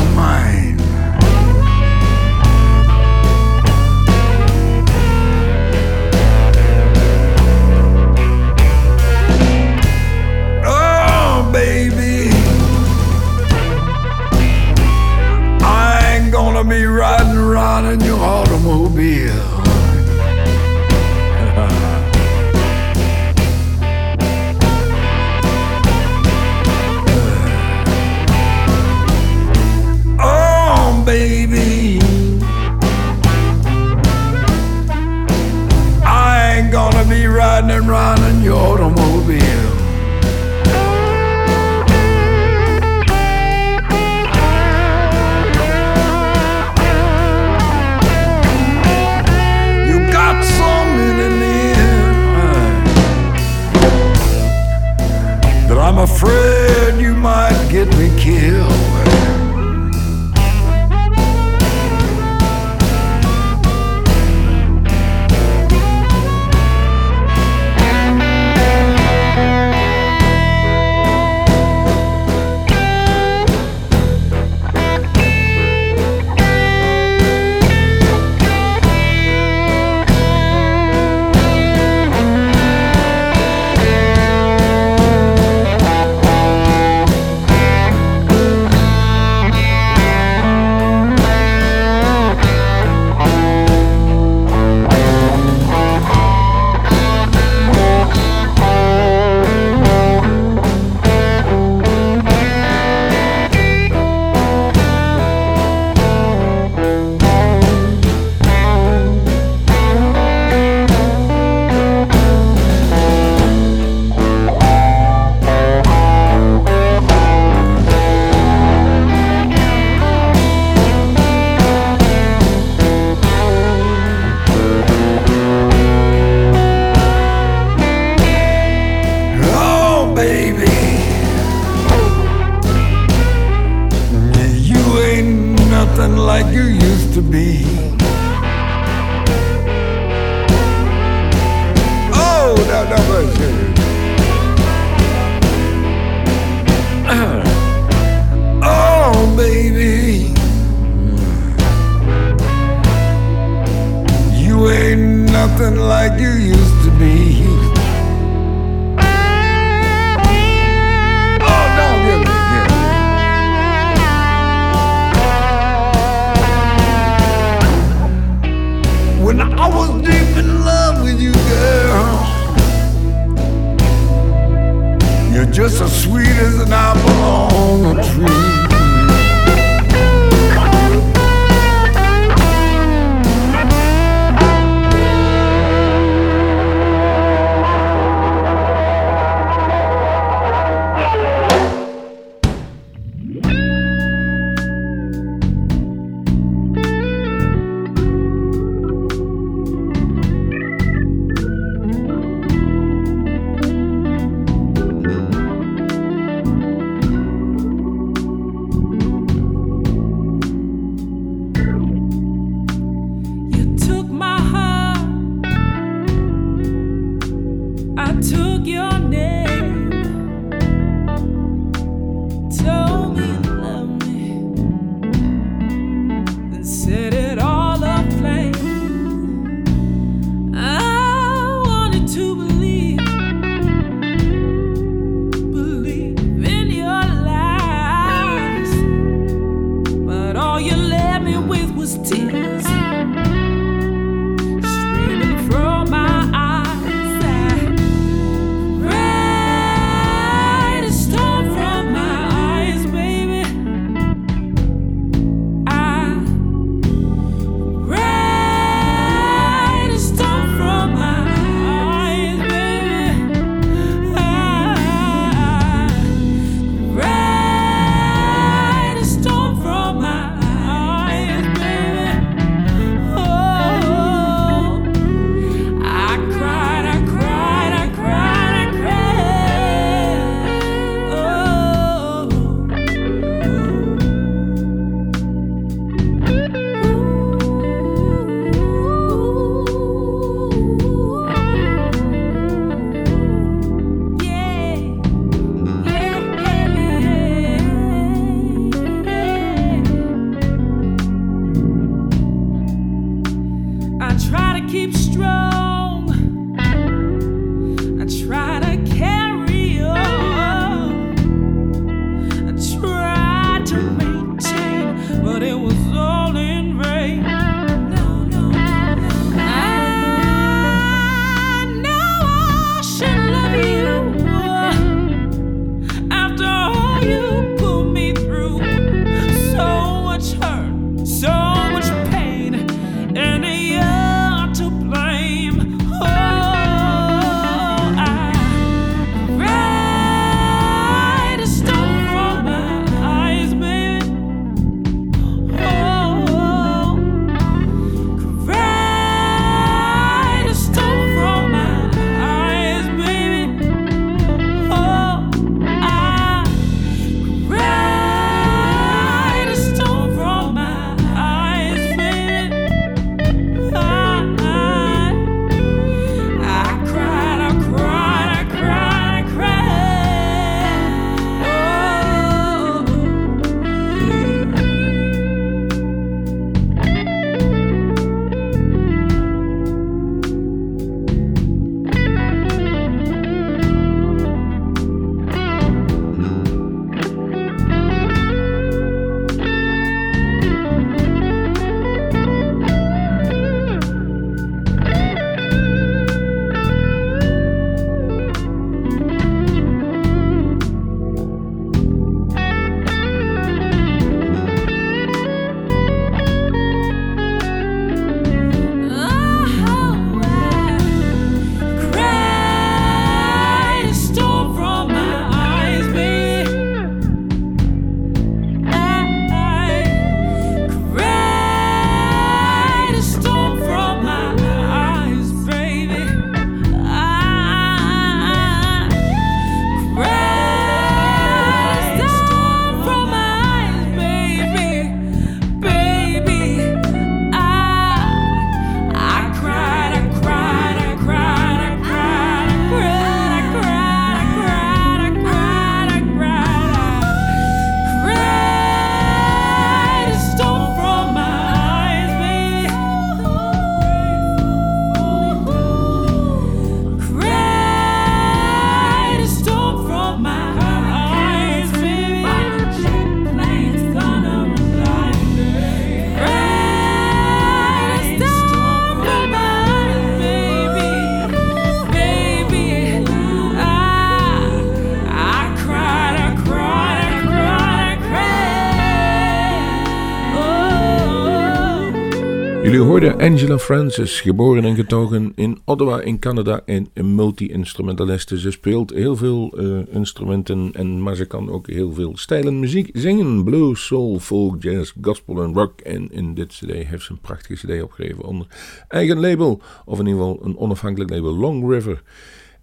Hoorden 483.01 483.31
Angela 483.31 483.59
Francis, 483.59 484.21
geboren 484.21 484.65
en 484.65 484.75
getogen 484.75 485.33
in 485.35 485.59
Ottawa 485.65 486.01
in 486.01 486.19
Canada 486.19 486.63
en 486.65 486.89
een 486.95 487.15
multi-instrumentaliste. 487.15 488.39
Ze 488.39 488.51
speelt 488.51 488.91
heel 488.91 489.17
veel 489.17 489.61
uh, 489.61 489.81
instrumenten, 489.91 490.71
en, 490.73 491.03
maar 491.03 491.15
ze 491.15 491.27
kan 491.27 491.51
ook 491.51 491.67
heel 491.67 491.93
veel 491.93 492.17
stijlen 492.17 492.59
muziek 492.59 492.91
zingen. 492.93 493.45
Blues, 493.45 493.87
soul, 493.87 494.19
folk, 494.19 494.63
jazz, 494.63 494.93
gospel 495.03 495.43
en 495.43 495.55
rock. 495.55 495.81
En 495.81 496.13
in 496.13 496.35
dit 496.35 496.49
cd 496.49 496.73
heeft 496.73 497.05
ze 497.05 497.13
een 497.13 497.21
prachtige 497.21 497.67
cd 497.67 497.83
opgegeven 497.83 498.25
onder 498.25 498.47
eigen 498.89 499.21
label, 499.21 499.61
of 499.85 499.99
in 499.99 500.07
ieder 500.07 500.23
geval 500.23 500.41
een 500.43 500.59
onafhankelijk 500.59 501.11
label, 501.11 501.37
Long 501.37 501.71
River. 501.71 502.03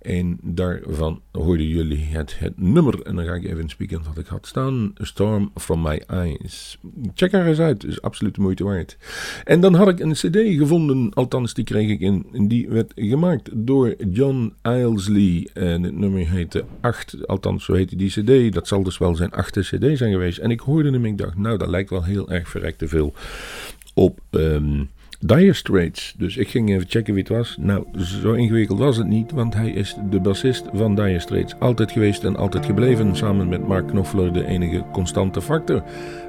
En 0.01 0.37
daarvan 0.41 1.21
hoorden 1.31 1.67
jullie 1.67 2.05
het, 2.05 2.39
het 2.39 2.59
nummer. 2.59 3.01
En 3.01 3.15
dan 3.15 3.25
ga 3.25 3.33
ik 3.33 3.43
even 3.43 3.69
spieken 3.69 4.03
wat 4.03 4.17
ik 4.17 4.27
had 4.27 4.47
staan. 4.47 4.91
Storm 4.95 5.51
From 5.55 5.81
My 5.81 6.03
Eyes. 6.07 6.77
Check 7.13 7.31
haar 7.31 7.45
eens 7.45 7.59
uit. 7.59 7.83
Is 7.83 8.01
absoluut 8.01 8.35
de 8.35 8.41
moeite 8.41 8.63
waard. 8.63 8.97
En 9.43 9.59
dan 9.59 9.73
had 9.73 9.87
ik 9.87 9.99
een 9.99 10.11
cd 10.11 10.37
gevonden. 10.57 11.13
Althans, 11.13 11.53
die 11.53 11.63
kreeg 11.63 11.89
ik 11.89 11.99
in. 11.99 12.27
En 12.33 12.47
die 12.47 12.69
werd 12.69 12.91
gemaakt 12.95 13.49
door 13.53 13.95
John 14.11 14.53
Ilesley. 14.63 15.49
En 15.53 15.83
het 15.83 15.97
nummer 15.97 16.29
heette 16.29 16.65
8. 16.81 17.27
Althans, 17.27 17.65
zo 17.65 17.73
heette 17.73 17.95
die 17.95 18.09
cd. 18.09 18.53
Dat 18.53 18.67
zal 18.67 18.83
dus 18.83 18.97
wel 18.97 19.15
zijn 19.15 19.31
achtste 19.31 19.59
cd 19.61 19.97
zijn 19.97 20.11
geweest. 20.11 20.37
En 20.37 20.51
ik 20.51 20.59
hoorde 20.59 20.91
hem. 20.91 21.05
Ik 21.05 21.17
dacht, 21.17 21.37
nou, 21.37 21.57
dat 21.57 21.69
lijkt 21.69 21.89
wel 21.89 22.03
heel 22.03 22.29
erg 22.29 22.49
verrekte 22.49 22.87
veel 22.87 23.13
op... 23.93 24.19
Um, 24.31 24.89
Dire 25.19 25.53
Straits. 25.53 26.13
Dus 26.17 26.37
ik 26.37 26.47
ging 26.47 26.69
even 26.69 26.85
checken 26.89 27.13
wie 27.13 27.23
het 27.23 27.31
was. 27.31 27.57
Nou, 27.59 27.85
zo 27.97 28.33
ingewikkeld 28.33 28.79
was 28.79 28.97
het 28.97 29.07
niet, 29.07 29.31
want 29.31 29.53
hij 29.53 29.69
is 29.69 29.95
de 30.09 30.19
bassist 30.19 30.65
van 30.73 30.95
Dire 30.95 31.19
Straits. 31.19 31.59
Altijd 31.59 31.91
geweest 31.91 32.23
en 32.23 32.35
altijd 32.35 32.65
gebleven, 32.65 33.15
samen 33.15 33.49
met 33.49 33.67
Mark 33.67 33.87
Knopfler 33.87 34.33
de 34.33 34.45
enige 34.45 34.83
constante 34.91 35.41
factor. 35.41 35.83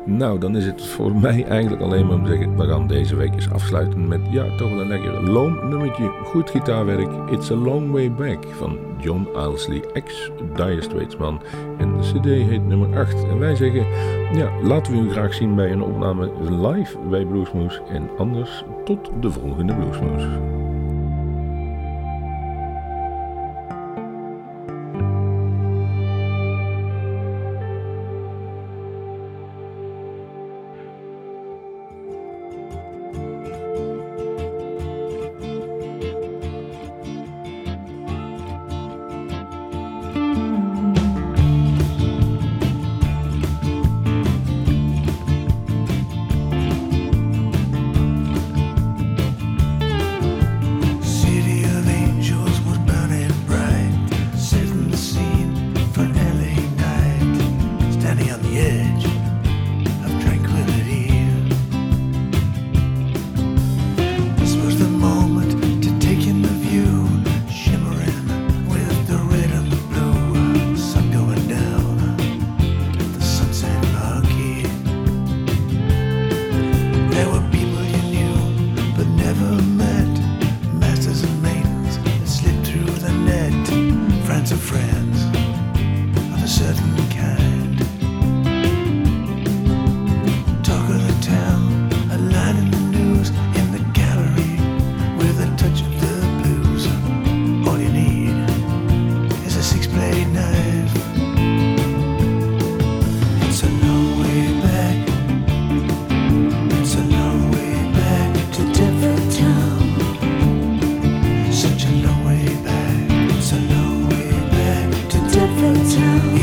Nou, 0.07 0.41
dan 0.41 0.57
is 0.57 0.65
het 0.65 0.83
voor 0.83 1.17
mij 1.21 1.45
eigenlijk 1.45 1.83
alleen 1.83 2.07
maar 2.07 2.15
om 2.15 2.25
te 2.25 2.31
zeggen, 2.31 2.57
we 2.57 2.67
gaan 2.67 2.87
deze 2.87 3.17
week 3.17 3.35
eens 3.35 3.51
afsluiten 3.51 4.09
met, 4.09 4.21
ja, 4.31 4.57
toch 4.57 4.71
wel 4.71 4.81
een 4.81 4.89
lekker 4.89 5.31
loom 5.31 5.69
nummertje. 5.69 6.13
Goed 6.25 6.51
gitaarwerk, 6.51 7.31
It's 7.31 7.51
a 7.51 7.55
Long 7.55 7.91
Way 7.91 8.13
Back 8.13 8.45
van 8.51 8.79
John 9.01 9.29
Ilesley, 9.35 9.83
ex-Dire 9.93 10.83
Straits 10.83 11.17
man. 11.17 11.43
En 11.79 11.93
de 11.93 11.99
cd 11.99 12.25
heet 12.25 12.67
nummer 12.67 12.99
8. 12.99 13.15
En 13.29 13.39
wij 13.39 13.57
zeggen, 13.57 13.87
ja, 14.33 14.51
laten 14.63 14.93
we 14.93 14.99
u 14.99 15.11
graag 15.11 15.35
zien 15.35 15.55
bij 15.55 15.73
een 15.73 15.83
opname 15.83 16.33
live 16.41 16.99
bij 16.99 17.25
Bluesmoose. 17.25 17.83
En 17.83 18.11
anders 18.19 18.65
tot 18.85 19.11
de 19.21 19.31
volgende 19.31 19.75
Bluesmoose. 19.75 20.58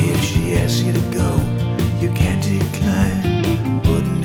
if 0.10 0.24
she 0.24 0.56
asks 0.56 0.82
you 0.82 0.94
to 0.94 1.00
go, 1.12 1.30
you 2.00 2.12
can't 2.14 2.44
decline. 2.44 3.82
Wouldn't 3.84 4.25